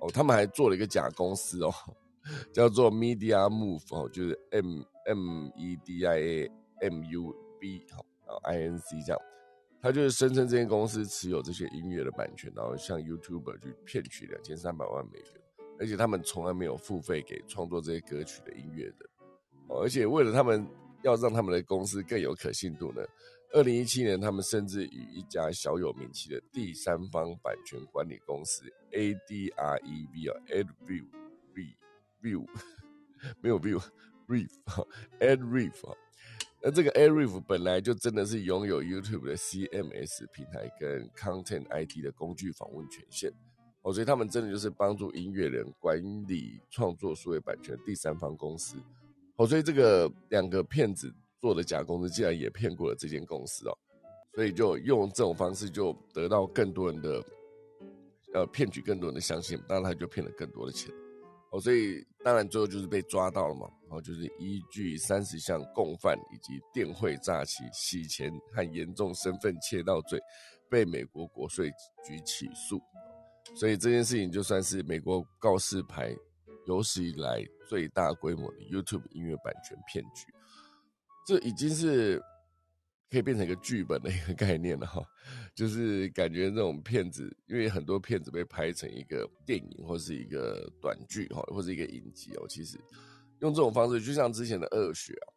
[0.00, 1.72] 哦，他们还做了一个假公司哦，
[2.52, 6.50] 叫做 Media Move 哦，就是 M M E D I A
[6.88, 9.20] M U B 好，然后 I N C 这样，
[9.82, 15.42] 他就是声称这间公司持有这些音乐的版权，然后向 YouTuber 去骗取两千三百万美元。
[15.76, 18.96] 而且他们从来没有付费给创作这些歌曲的音乐人。
[19.68, 20.66] 而且为了他们
[21.02, 23.02] 要让他们的公司更有可信度呢，
[23.52, 29.76] 二零一七年他们甚至与一家小有名气的第三方版权管理公司 ADREV 啊
[30.48, 31.06] ，AdView
[32.22, 32.46] View
[33.40, 33.82] 没有 View
[34.28, 34.86] Reef 哈
[35.20, 35.96] AdReef 啊，
[36.62, 43.30] 那这个 AdReef 本来就真的是拥有 YouTube 的 CMS 平台跟 Content IT 的工具访问权限
[43.82, 48.76] 哦，所以他们真的就是帮助音乐人管理创作数位版权第三方公司。
[49.36, 53.76] 哦，所以这个两个骗子做的假公司，竟然也骗过了这间公司哦，
[54.32, 57.24] 所以就用这种方式就得到更多人的，
[58.32, 60.94] 呃，骗取更多人的相信，当然他就骗了更多的钱。
[61.50, 70.20] 哦，所以当然最后就是被抓到了嘛，然后就是依据三十项共犯以及电汇诈欺、洗钱和严重身份窃盗罪，
[70.70, 71.72] 被美国国税
[72.06, 72.80] 局起诉。
[73.56, 76.16] 所以这件事情就算是美国告示牌。
[76.66, 80.32] 有史以来最大规模的 YouTube 音乐版权骗局，
[81.26, 82.18] 这已经是
[83.10, 85.04] 可以变成一个剧本的一个概念了哈。
[85.54, 92.46] 就是感觉这种骗子，因为很多骗子被拍成一个电影或是一个短剧哈，或者一个影集哦。
[92.48, 92.78] 其实
[93.40, 95.32] 用这种方式，就像之前的《恶血》啊，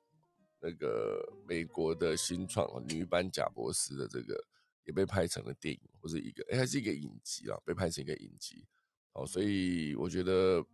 [0.61, 4.41] 那个美国的新创女版贾博士的这个
[4.85, 8.65] 也被拍成了电影或者一个，哎，还是一个影集啊，被拍成一个影集。
[9.13, 10.65] 哦，所以我觉得。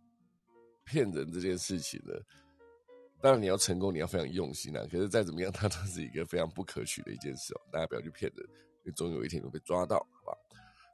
[0.84, 2.14] 骗人这件事情呢，
[3.20, 4.84] 当然你要成功，你要非常用心啊。
[4.90, 7.60] 可是再怎么样，它都是一个非常不可取的一件事哦。
[7.72, 8.46] 大家不要去骗人，
[8.84, 10.38] 因为总有一天会被抓到，好吧？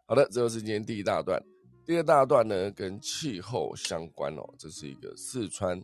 [0.06, 1.42] 好的，这就是今天第一大段。
[1.84, 4.54] 第二大段呢，跟气候相关哦。
[4.58, 5.82] 这是一个四川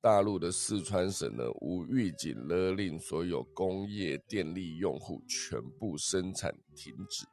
[0.00, 7.26] 大陆的四川省呢，无预警勒令所有工业电力用户全部生产停止，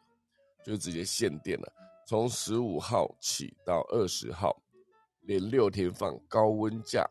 [0.65, 1.73] 就直接限电了。
[2.05, 4.61] 从十五号起到二十号。
[5.25, 7.07] 连六天放高温假，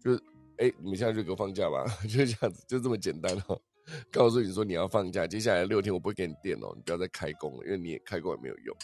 [0.00, 0.22] 就是
[0.58, 3.60] 哎，你们现在就给我放假吧， 就这样子，就这么简单哦。
[4.10, 8.76] 告诉你说你要放假，接下来六天我不会给你电哦，你不要再开工了，因为你也开工也没有用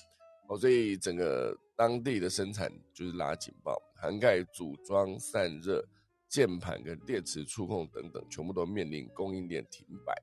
[0.49, 0.59] 哦。
[0.59, 5.85] 所以整个当地的生产就是拉警报，涵盖组装、散热、
[6.29, 10.15] 键盘跟电池触控等等，全部都面临供应链停摆。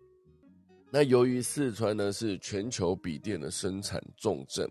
[0.91, 4.69] 那由于四川呢是全球笔电的生产重镇，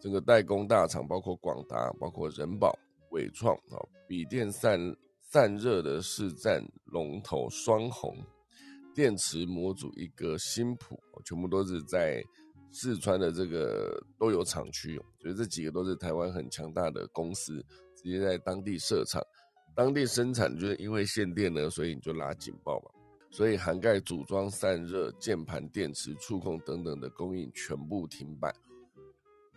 [0.00, 2.78] 整个代工大厂包括广达、包括人保。
[3.10, 4.78] 伟创啊，笔电散
[5.20, 8.16] 散热的市占龙头双红，
[8.94, 12.22] 电池模组一个新普，全部都是在
[12.72, 17.64] 四川的这个都有厂区，所以这几个都是台湾很强大的公司，
[17.96, 19.22] 直接在当地设厂，
[19.74, 22.90] 当地生产，就是因为限电呢，所以你就拉警报嘛，
[23.30, 28.54] 所以涵盖组装、散热、键盘、电池、触控等等的供应全部停摆。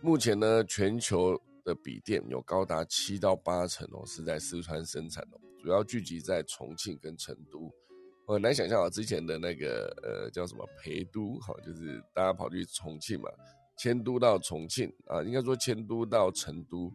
[0.00, 1.40] 目前呢，全球。
[1.64, 7.72] 的笔电有高达七到八成哦，是在四川生产的，主要聚集在重庆跟成都。
[8.26, 13.28] 我很难想象啊，之前的那个呃叫什么陪都，好，就是大家跑去重庆嘛，
[13.76, 16.92] 迁都到重庆啊，应该说迁都到成都，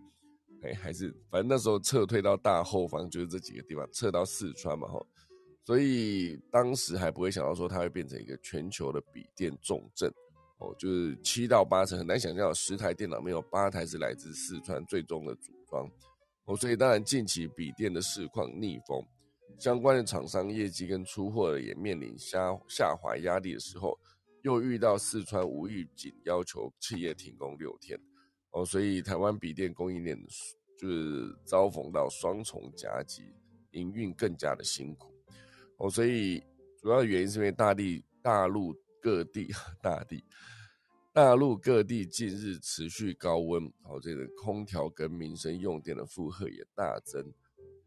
[0.64, 5.00] 哎，还是反正那时候撤退到大后方，就是这几个地方撤到四川嘛，哈，
[5.66, 10.12] 所以当时还不会想到说它会变成一个全球的笔电重镇。
[10.60, 15.90] 哦，就是七到八成，很难想象十台电脑没有八台是来自四川最终的组装。
[16.44, 19.02] 哦，所以当然近期笔电的市况逆风，
[19.58, 23.98] 相关的厂商业绩跟出货也面临下下滑压力的时候，
[24.44, 27.98] 又遇到四川无预警要求企业停工六天。
[28.52, 30.18] 哦，所以台湾笔电供应链
[30.78, 33.24] 就是遭逢到双重夹击，
[33.72, 35.14] 营运更加的辛苦。
[35.78, 36.44] 哦，所以
[36.82, 38.76] 主要原因是因为大地大陆。
[39.02, 39.48] 各地
[39.82, 40.24] 大地，
[41.14, 47.34] 大陆各地近日持续高温，好，这个空调跟民生用电的负荷也大增，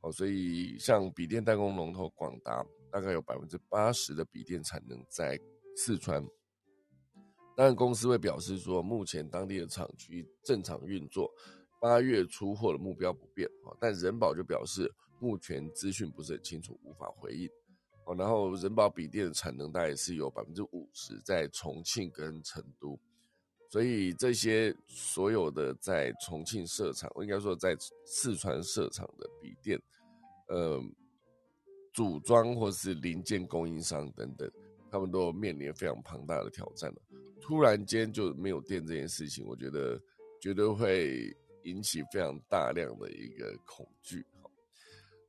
[0.00, 5.38] 好，所以像笔电代工龙头广达，大概有百分之八十的笔电产能在
[5.76, 6.26] 四川。
[7.54, 11.30] 当然，公司会表示说，目前当地的厂区正常运作，
[11.80, 13.48] 八月出货的目标不变，
[13.78, 17.48] 但人保就表示，目前资讯不是很清楚，无法回应。
[18.04, 22.98] 哦，然后人保笔电的产能大概是有百分之五十在重庆跟成都，
[23.68, 29.80] 所以这些所有的在重庆设厂，应该说在四川设厂的笔电，
[30.48, 30.82] 呃，
[31.92, 34.50] 组装或是零件供应商等等，
[34.90, 36.98] 他们都面临非常庞大的挑战了。
[37.40, 39.96] 突然间就没有电这件事情，我觉得
[40.40, 41.32] 绝对会
[41.62, 44.26] 引起非常大量的一个恐惧。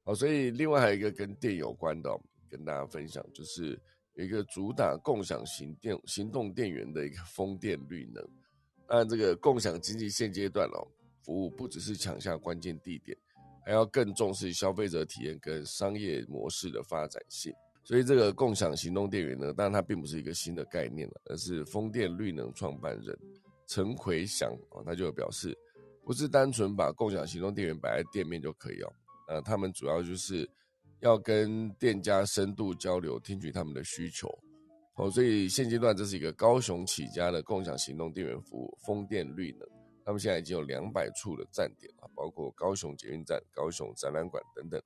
[0.03, 2.09] 好，所以另外还有一个跟电有关的。
[2.55, 3.79] 跟大家分享，就是
[4.15, 8.23] 一个主打共享行电行动电源的一个风电绿能。
[8.87, 10.85] 那这个共享经济现阶段哦，
[11.23, 13.17] 服务不只是抢下关键地点，
[13.65, 17.51] 还要更重视消费者体验跟商业模式的发展性。
[17.83, 23.17] 所以这个共享行动电源呢，当然它并不是一个新的概念了，而是风电绿能创办人
[23.67, 25.57] 陈奎祥啊，他就表示，
[26.05, 28.93] 不是单纯把共享行动电源摆在店面就可以哦，
[29.29, 30.47] 呃，他们主要就是
[31.03, 34.27] 要跟店家深度交流，听取他们的需求
[34.95, 35.11] 哦。
[35.11, 39.67] 所以现阶段这是一个高雄起家的共享行动电源服务，风电绿能，
[40.05, 44.81] 他们现在已经有两百处的站点啊，包括高雄捷运站、高雄展览馆等等。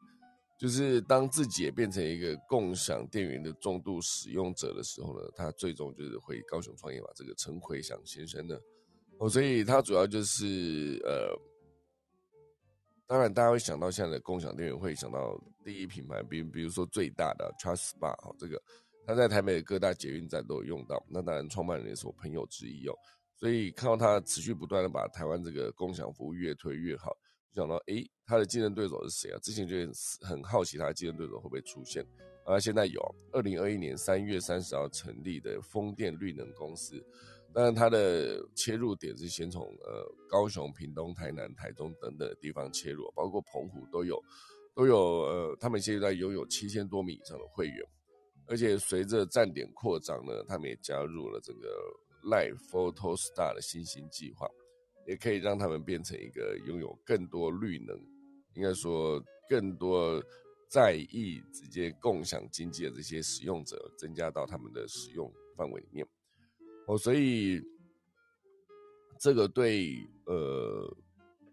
[0.60, 7.08] 就是当自己也变成一个共享电源的重度使用者的时候呢，他最终就是回高雄创业嘛。
[7.16, 8.58] 这个陈奎祥先生呢，
[9.20, 11.30] 哦，所以他主要就是呃，
[13.08, 18.62] 当然大家会想到现在的共享电源，会想到第一品牌，比比如说最大的 Trust Bar 哦，这个
[19.06, 21.02] 他在台北的各大捷运站都有用到。
[21.10, 22.94] 那当然创办人也是我朋友之一哦，
[23.38, 27.16] 所以看到他持续不断的把台湾这个共享服务越推越好。
[27.54, 29.40] 想到诶，他的竞争对手是谁啊？
[29.42, 29.76] 之前就
[30.22, 32.06] 很好奇他的竞争对手会不会出现，
[32.46, 37.04] 啊，现在有，二零二一年三月三十号成立的风电绿能公司，
[37.54, 44.22] 当然它的切入点是先从呃高雄、屏东、台南、台中等等的地方切入，包括澎湖都有，
[44.76, 47.84] 都有呃，他们现在拥有七千多名以上的会员，
[48.48, 51.68] 而且随着站点扩张呢，他们也加入了这个
[52.24, 54.48] Live Photo Star 的新兴计划。
[55.08, 57.98] 也可以让他们变成一个拥有更多绿能，
[58.56, 60.22] 应该说更多
[60.70, 66.06] 在意直接共享经济的这些使用者，增加到他们的使用范围里面。
[66.88, 67.62] 哦，所以
[69.20, 70.98] 这个对呃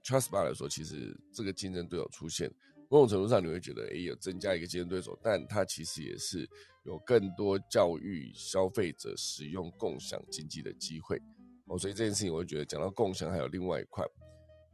[0.05, 2.49] Trustbar 来说，其实这个竞争对手出现，
[2.89, 6.49] 某种程度上你会觉得，哎，有增加一个竞争对手，但它其实也是
[6.85, 11.21] 有更多教育消费者使用共享经济的机会。
[11.67, 14.05] 哦，所以这件事情，我就觉得讲到共享，还有另外一块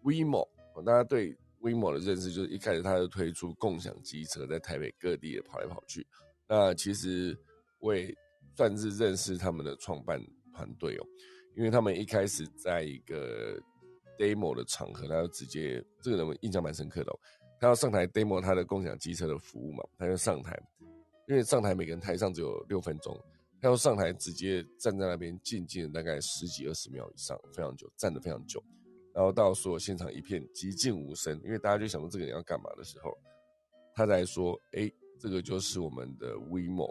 [0.03, 6.07] ，WeMo，哦大家对 WeMo 的认识就是一开始它就推出共享机车，在台北各地也跑来跑去。
[6.49, 7.39] 那其实
[7.79, 8.13] 我也
[8.57, 10.21] 算是认识他们的创办
[10.61, 11.07] 团队哦，
[11.57, 13.59] 因为他们一开始在一个
[14.19, 17.19] demo 的场合，他就直接这个人我印象蛮深刻的哦，
[17.59, 20.61] 他要上台 demo 他的共享机车的服务嘛，他就上台，
[21.27, 23.19] 因为上台每个人台上只有六分钟。
[23.63, 28.63] 他要上台，直接站在那边静静大概十几二十秒以上，非常久，站的非常久。
[29.13, 33.11] 然后到所有现场一片寂静无声，因为大家就想说这个人要干嘛的时候，
[33.95, 36.91] 他才说：“哎，这个就是我们的 WeMo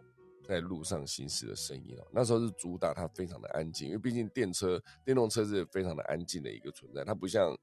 [0.50, 7.56] 在路上行驶的声音哦。”那时候是主打它非常的安静，因为毕竟电车、电动车是非常的安静的一个存在，它不像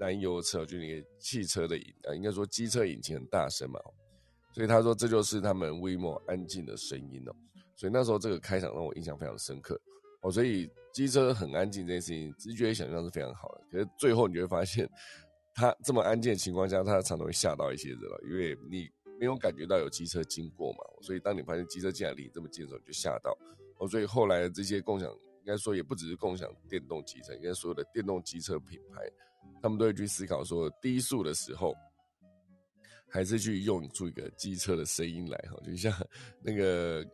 [0.00, 3.80] 燃油车，就那个汽车的引啊，应该说机车引擎很大声嘛。
[4.52, 7.32] 所以他说这就是他们 WeMo 安静的声音哦。
[7.74, 9.80] 所以那时候这个开场让我印象非常深刻
[10.20, 13.64] 哦，所以机车很安静这件事情，直觉想象是非常好的。
[13.70, 14.86] 可是最后你就会发现，
[15.54, 18.88] 它这么安静的情况下，它常常会吓到一些人了，因为你
[19.22, 20.78] 没有感觉到有机车经过嘛。
[21.00, 23.30] 所以当你发现机车竟然离你这么近的时候，你就吓到
[23.78, 23.86] 哦。
[23.86, 29.08] 所以后来这些共享，应该说也不只是共享电动机车，应该所有的电动机车品牌，
[29.62, 31.72] 他们都会去思考说，低速的时候，
[33.08, 35.92] 还是去用出一个机车的声音来哈，就像
[36.42, 37.06] 那个。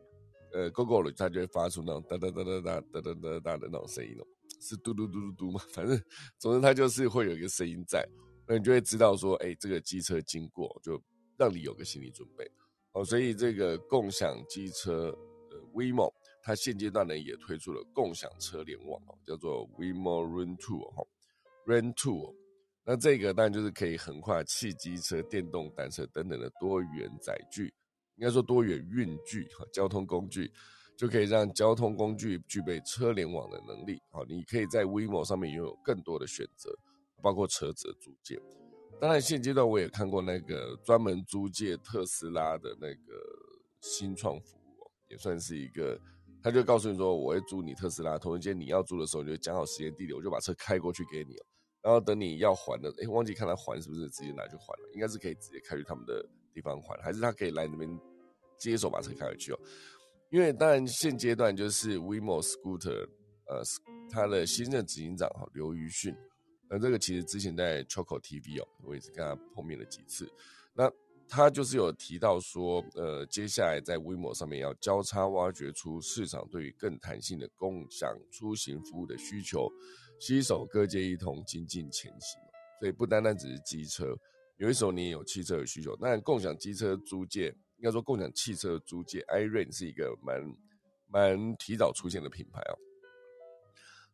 [0.50, 4.24] 呃，GoGo 了，它就会发出那种哒哒哒哒哒哒哒哒哒的那种声音哦，
[4.62, 5.60] 是嘟嘟嘟嘟嘟嘛？
[5.74, 6.02] 反正，
[6.38, 8.02] 总之它就是会有一个声音在，
[8.46, 10.98] 那你就会知道说，哎，这个机车经过，就
[11.38, 12.44] 让你有个心理准备。
[12.92, 15.16] 哦，所以这个共享机车
[15.50, 16.12] 呃 WeMo，
[16.42, 21.06] 它现阶段呢也推出了共享车联网哦，叫做 WeMo Run Two 哈
[21.64, 22.34] ，Run Two。
[22.84, 27.72] 那这个当然就是可以横跨汽机车、电动单车等等的多元载具。
[28.16, 30.50] 应该说多元运具哈，交通工具
[30.96, 34.00] 就可以让交通工具具备车联网的能力。
[34.10, 36.76] 好，你可以在 WeMo 上面拥有更多的选择，
[37.22, 38.40] 包括车子的租借。
[39.00, 43.12] 当然，现阶段我也看过那个专门租借特斯拉的那个
[43.80, 46.00] 新创服务，也算是一个。
[46.42, 51.34] 他就告诉你说，我会租你特斯拉，同一间你要租的时候，你就讲好时间地点，我就把车开过去给你
[51.82, 56.24] 然后等你要还的，哎，忘记看他还是不是直接拿去还了，应该是可以直接开去他们的。
[56.54, 57.88] 地方还还是他可以来那边
[58.58, 59.58] 接手把车开回去哦，
[60.28, 63.06] 因为当然现阶段就是 WeMo Scooter，
[63.46, 63.62] 呃，
[64.10, 66.12] 他的新任执行长哈刘瑜迅，
[66.70, 70.30] 那这个其实之前在 Choco TV 哦，我也是跟他碰面了几次，
[70.74, 70.90] 那
[71.28, 79.70] 他就是有提到说，呃，接下来在 WeMo 上面要交叉挖掘出市场对于更弹性的共享出行服务的需求，
[80.18, 82.40] 携手各界一同精进前行，
[82.80, 84.16] 所以不单单只是机车。
[84.56, 90.42] 有一时候你也有汽车的需求，那共享机车租借，应该说共享汽车租借，iRent 是一个蛮
[91.08, 92.74] 蛮提早出现的品牌哦，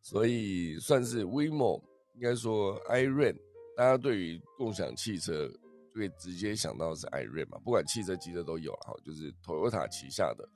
[0.01, 1.81] 所以算是 WeMo，
[2.15, 3.35] 应该说 i r e n
[3.75, 5.47] 大家对于共享汽车
[5.93, 10.47] 就会直接想到是艾瑞嘛，不管汽车、机车都有哈，就是 Toyota 旗下的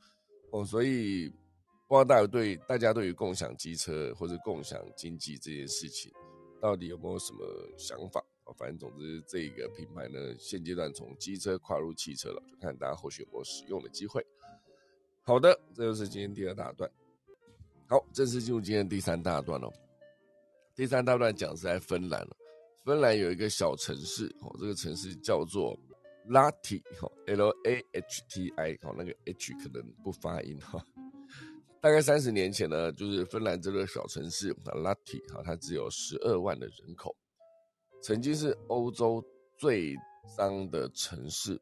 [0.51, 1.30] 哦，所以
[1.88, 6.12] 不知道大家对大家对于共享机车或者共享经济这件事情，
[6.62, 7.39] 到底有没有什么
[7.78, 8.24] 想法？
[8.57, 14.26] 反正总之这个品牌呢，现阶段从机车跨入汽车了，就看大家后续有没有使用的机会。
[15.22, 16.89] 好的，这就是今天第二大段。
[17.88, 19.72] 好，正式进入今天第三大段了。
[20.80, 22.38] 第三大段讲是在芬兰了。
[22.86, 25.78] 芬兰有一个小城市，哦，这个城市叫做
[26.30, 30.82] Lahti，哈，L A H T I，哦，那个 H 可能不发音哈。
[31.82, 37.14] 大概三十年前呢，就是芬兰这个小城市，Lati 哈，它只有十二万的人口，
[38.02, 39.22] 曾经是欧洲
[39.58, 39.98] 最
[40.38, 41.62] 脏的城市，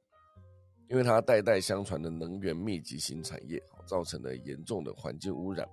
[0.92, 5.68] 因为它代代相传的能源密集型产业，造成了严重的环境污染。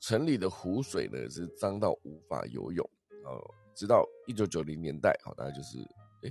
[0.00, 2.90] 城里的湖水呢是脏到无法游泳
[3.24, 3.38] 哦，
[3.74, 5.78] 直到一九九零年代，好，大概就是
[6.22, 6.30] 哎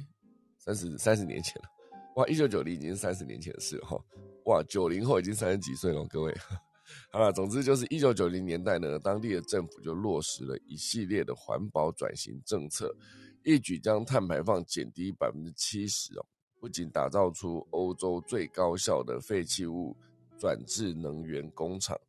[0.57, 1.69] 三十三十年前了，
[2.15, 3.97] 哇，一九九零已经是三十年前的事哈，
[4.45, 6.35] 哇，九零后已经三十几岁了，各位，
[7.11, 12.95] 好了，总之就是一九九零年代呢，当地的政府就落实了一系列的环保转型政策，
[13.43, 16.25] 一举将碳排放减低百分之七十哦，
[16.61, 19.95] 不仅打造出欧洲最高效的废弃物
[20.39, 21.99] 转制能源工厂。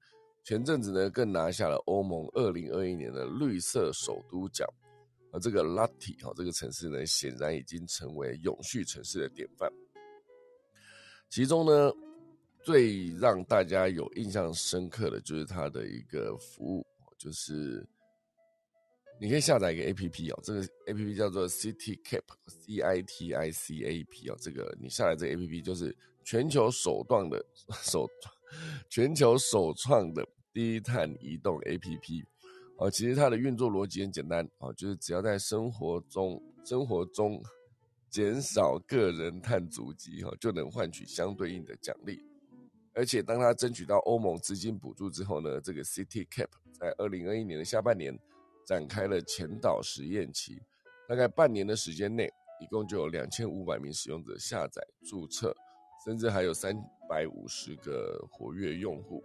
[0.49, 4.67] 前阵子呢，更拿下了欧盟二零二一年的绿色首都奖，
[5.31, 9.71] 而这个拉提哈这个城市呢，显然已经成为永续城市的典范。
[11.29, 11.93] 其中呢，
[12.63, 16.87] 最让大家有印象深刻的就是它的一个服务，
[17.19, 17.87] 就是
[19.21, 24.03] 你可以下载一个 A P P 哦，这个 A P P 叫做 City Cap，C I T I C A
[24.05, 25.95] P 哦，这个你下载这个 A P P 就是
[26.25, 27.45] 全球首创的
[27.85, 28.09] 首
[28.89, 30.27] 全球首创的。
[30.59, 32.25] 低碳移动 APP，
[32.79, 37.41] 哦，其实它的运作逻辑很简单，哦，就是只要在生活中生活中
[38.11, 42.21] 减少个人碳足迹，哈，就能换取相对应的奖励。
[42.93, 48.19] 而且当它争取到欧盟资金补助之后呢，这个 City Cap 在二零二一年的下半年
[48.67, 50.61] 展开了前导实验期，
[51.09, 52.29] 大概半年的时间内，
[52.61, 55.55] 一共就有两千五百名使用者下载注册，
[56.05, 56.75] 甚至还有三
[57.09, 59.23] 百五十个活跃用户。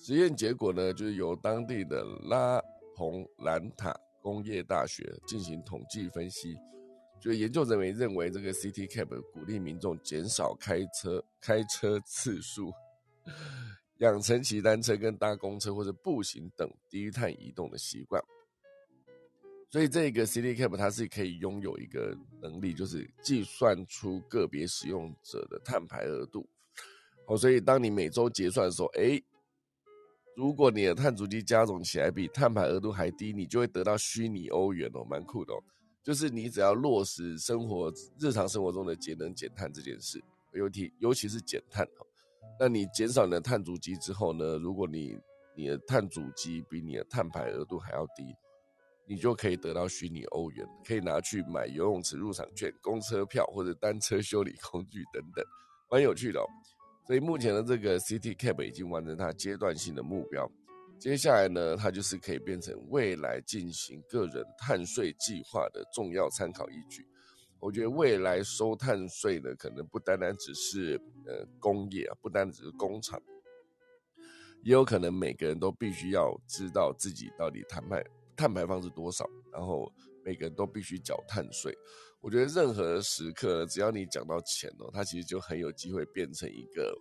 [0.00, 2.62] 实验结果呢，就是由当地的拉
[2.94, 3.92] 蓬兰塔
[4.22, 6.56] 工业大学进行统计分析，
[7.20, 12.72] 就研究人员认为这个 C T Cap 鼓励民众减少开车开车次数，
[13.98, 18.22] 养成骑单车跟搭公车或者步行等低碳移动的习惯。
[19.70, 26.48] 所以这个 C T Cap 它是可以拥有一个能力，就是计算出个别使用者的碳排额度。
[27.26, 29.20] 哦，所以当你每周结算的时候，哎。
[30.38, 35.58] 如果你的碳足迹加总起来比碳排额度还低，你就会得到虚拟欧元哦，蛮酷的哦。
[36.00, 40.22] 就是你只要落实生活日常生活中的节能减碳这件事，
[40.52, 42.06] 尤其尤其是减碳哦。
[42.60, 44.56] 那你减少你的碳足迹之后呢？
[44.58, 45.18] 如果你
[45.56, 48.22] 你的碳足迹比你的碳排额度还要低，
[49.08, 55.44] 你就可以得到虚拟欧元，可以拿去买游泳池入场券、公车票或者单车修理工具等等，
[55.90, 56.46] 蛮有趣的哦。
[57.08, 60.46] 所以目前的这个 CT Cap 已经完成它阶段性的目标，
[60.98, 67.06] 接下来呢，它就是可以变成未来进行个人碳税计划的重要参考依据。
[67.60, 73.18] 我觉得未来收碳税呢，可能不单单只是呃工业啊，不单只是工厂，
[74.62, 78.04] 也有可能每个人都必须要知道自己到底碳排
[78.36, 79.90] 碳排放是多少，然后
[80.22, 81.74] 每个人都必须缴碳税。
[82.28, 86.94] 我觉得任何时刻，只要你讲到钱哦，它其实就很有机会变成一个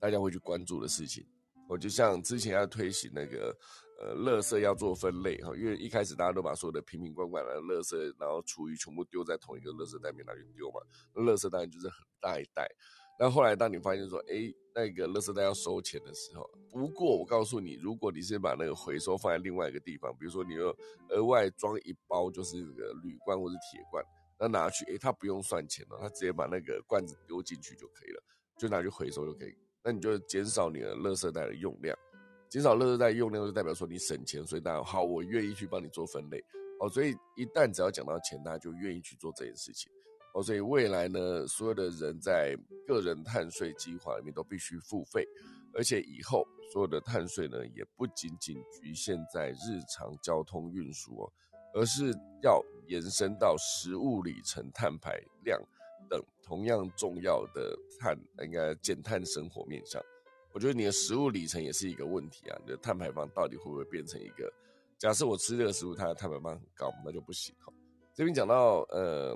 [0.00, 1.22] 大家会去关注的事情。
[1.68, 3.54] 我就像之前要推行那个
[4.00, 10.80] 呃，垃圾要做分类哈，因为一开始大家都把所有的瓶瓶罐罐的垃圾，然后厨余全部丢在同一个垃圾袋里面拿去丢嘛，
[11.14, 12.66] 那垃圾当然就是很大一袋。
[13.20, 20.74] 那后来，当你发现说，哎，那个垃圾袋要收钱的时候，不过我告诉你，如果你是把那个回收放在另外一个地方，比如说你又
[21.10, 24.02] 额外装一包，就是那个铝罐或者铁罐，
[24.42, 28.20] 那拿去，哎，他不用算钱了，他直接把那个罐子丢进去就可以了，
[28.58, 29.56] 就拿去回收就可以。
[29.84, 31.96] 那你就减少你的垃圾袋的用量，
[32.48, 36.44] 减少垃圾袋用量就代表说你省钱，所以大家好，我愿意去帮你做分类。
[36.80, 39.92] 哦，所以一旦只要讲到钱，大家就愿意去做这件事情。
[40.34, 45.24] 哦，所以未来呢，所有的人在个人碳税计划里面都必须付费，
[45.72, 51.32] 而且以后所有的碳税呢，也不仅仅局限在日常交通运输哦，
[51.74, 52.12] 而是
[52.42, 55.60] 要延伸到食物里程碳排量
[56.08, 60.02] 等同样重要的碳，应该减碳生活面向。
[60.52, 64.52] 我觉得你的食物里程也是一个问题啊，你的碳排放到底会不会变成一个？
[64.98, 67.72] 假设我吃这个食物，它的碳排放很高，那就不行哈。
[68.14, 69.34] 这边讲到呃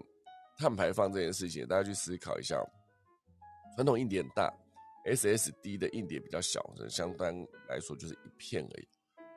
[0.59, 2.63] 碳排放这件事情，大家去思考一下，
[3.75, 4.53] 传统硬碟大
[5.07, 7.35] ，SSD 的硬碟比较小，相当
[7.69, 8.89] 来说就是一片而已。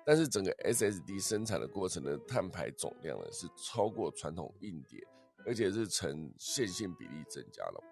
[0.10, 5.00] 但是整个 SSD 生产的过程的碳排总量呢，是超过传统硬碟，
[5.46, 7.84] 而且是呈线性比例增加了。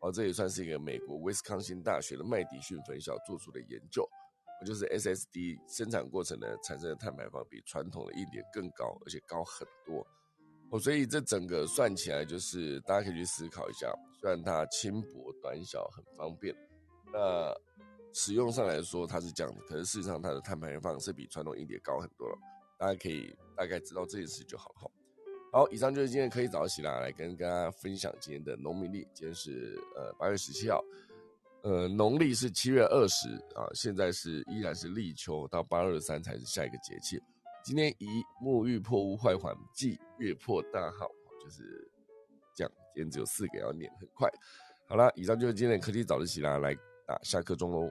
[0.00, 4.08] 哦，这也算是一个美国威斯康星大学的麦迪逊分校做出的研究，
[4.64, 10.06] 就是 SSD 生产过程呢产生的碳排放比传统的硬碟更高，而且高很多。
[10.70, 16.54] 哦，所以这整个算起来，就是大家可以去思考一下，虽然它轻薄短小很方便，
[17.12, 17.52] 那。
[18.14, 22.38] 使用上来说，它是这样的，可是事实上它的碳排放是比传统硬碟高很多了。
[22.78, 24.90] 大家可以大概知道这件事就好了。
[25.52, 29.06] 好，以上就是今天科技早起啦，来跟大家分享今天的农民历。
[29.12, 30.82] 今天是呃八月十七号，
[31.62, 37.20] 呃农历是七月二十啊，现在是依然是立秋，到八二三才是下一个节气。
[37.64, 38.06] 今天宜
[38.42, 41.08] 沐浴破屋坏环，忌月破大号，
[41.42, 41.88] 就是
[42.54, 42.72] 这样。
[42.94, 44.30] 今天只有四个要念，很快。
[44.86, 46.76] 好了，以上就是今天的科技早自习啦，来
[47.06, 47.90] 啊下课钟喽。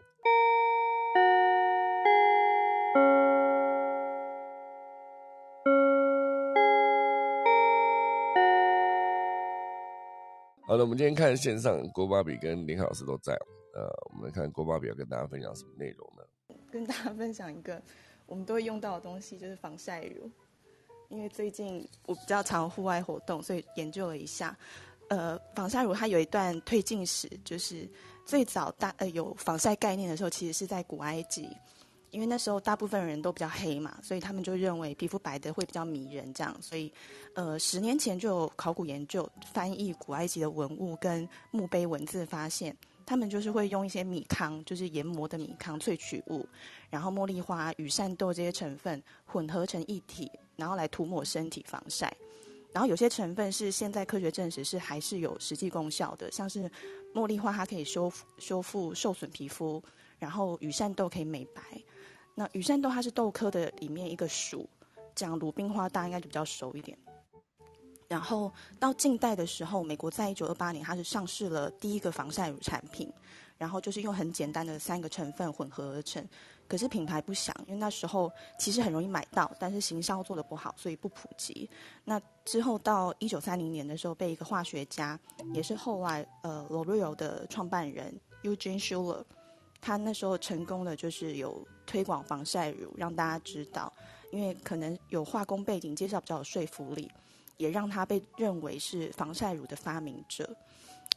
[10.65, 13.33] 好的，我们今天看线上，郭巴比跟林老师都在。
[13.75, 16.55] 呃，我们看郭巴比要跟大家分享什么内容呢？
[16.71, 17.79] 跟大家分享一个
[18.25, 20.29] 我们都会用到的东西，就是防晒乳。
[21.09, 24.57] 因为最近我比较常户外活动，所以研究了一下，
[25.09, 27.87] 呃，防晒乳它有一段推进史，就是
[28.25, 31.49] 最早大呃有防晒概念的时候，其实是在古埃及。
[32.11, 36.55] 因为那时候大部分人都比较黑嘛，所以他们就认为皮肤白的会比较迷人，这样。
[36.61, 36.93] 所以，
[37.33, 46.47] 呃，十年前就有考古研究翻译古埃及的文物跟墓碑文字，发现他们就是会用一些米糠，就是研磨的米糠萃取物，
[46.91, 52.15] 然后茉莉花、羽扇豆这些成分混合成一体，然后来涂抹身体防晒。
[52.73, 56.69] 然后有些成分是现在科学证实是还是有实际功效的，像是
[57.13, 59.81] 茉莉花它可以修复修复受损皮肤，
[60.17, 61.61] 然后羽扇豆可以美白。
[62.33, 64.67] 那羽扇豆它是豆科的里面一个属，
[65.13, 66.97] 讲鲁冰花大家应该就比较熟一点。
[68.07, 73.11] 然后到近代的时候，美国在一九二八年它是上市了第一个防晒乳产品，
[73.57, 76.27] 然后就是用很简单的三个成分混合而成，
[76.73, 81.69] 可是品牌不响，因为那时候其实很容易买到，但是行销做的不好，所以不普及。
[82.03, 85.19] 那之后到一九三零年的时候，被一个化学家，
[85.53, 89.23] 也是后来呃 L'Oreal 的创办人 Eugene Schuller。
[89.79, 93.93] 他那时候成功的就是有推广防晒乳，让大家知道，
[94.31, 97.07] 因为可能有化工背景，介绍比较有说服力，
[97.57, 100.49] 也让他被认为是防晒乳的发明者。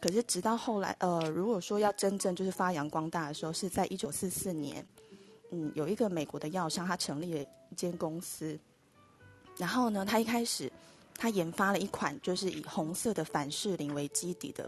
[0.02, 4.86] 可是直到后来，呃，如果说要真正就是发扬光大的时候，是在一九四四年，
[5.50, 7.40] 嗯，有一个美国的药商，他成立了
[7.70, 8.58] 一间公司，
[9.56, 10.70] 然后呢，他一开始
[11.16, 14.64] 他研发了一款就是以红色的凡士林为基底的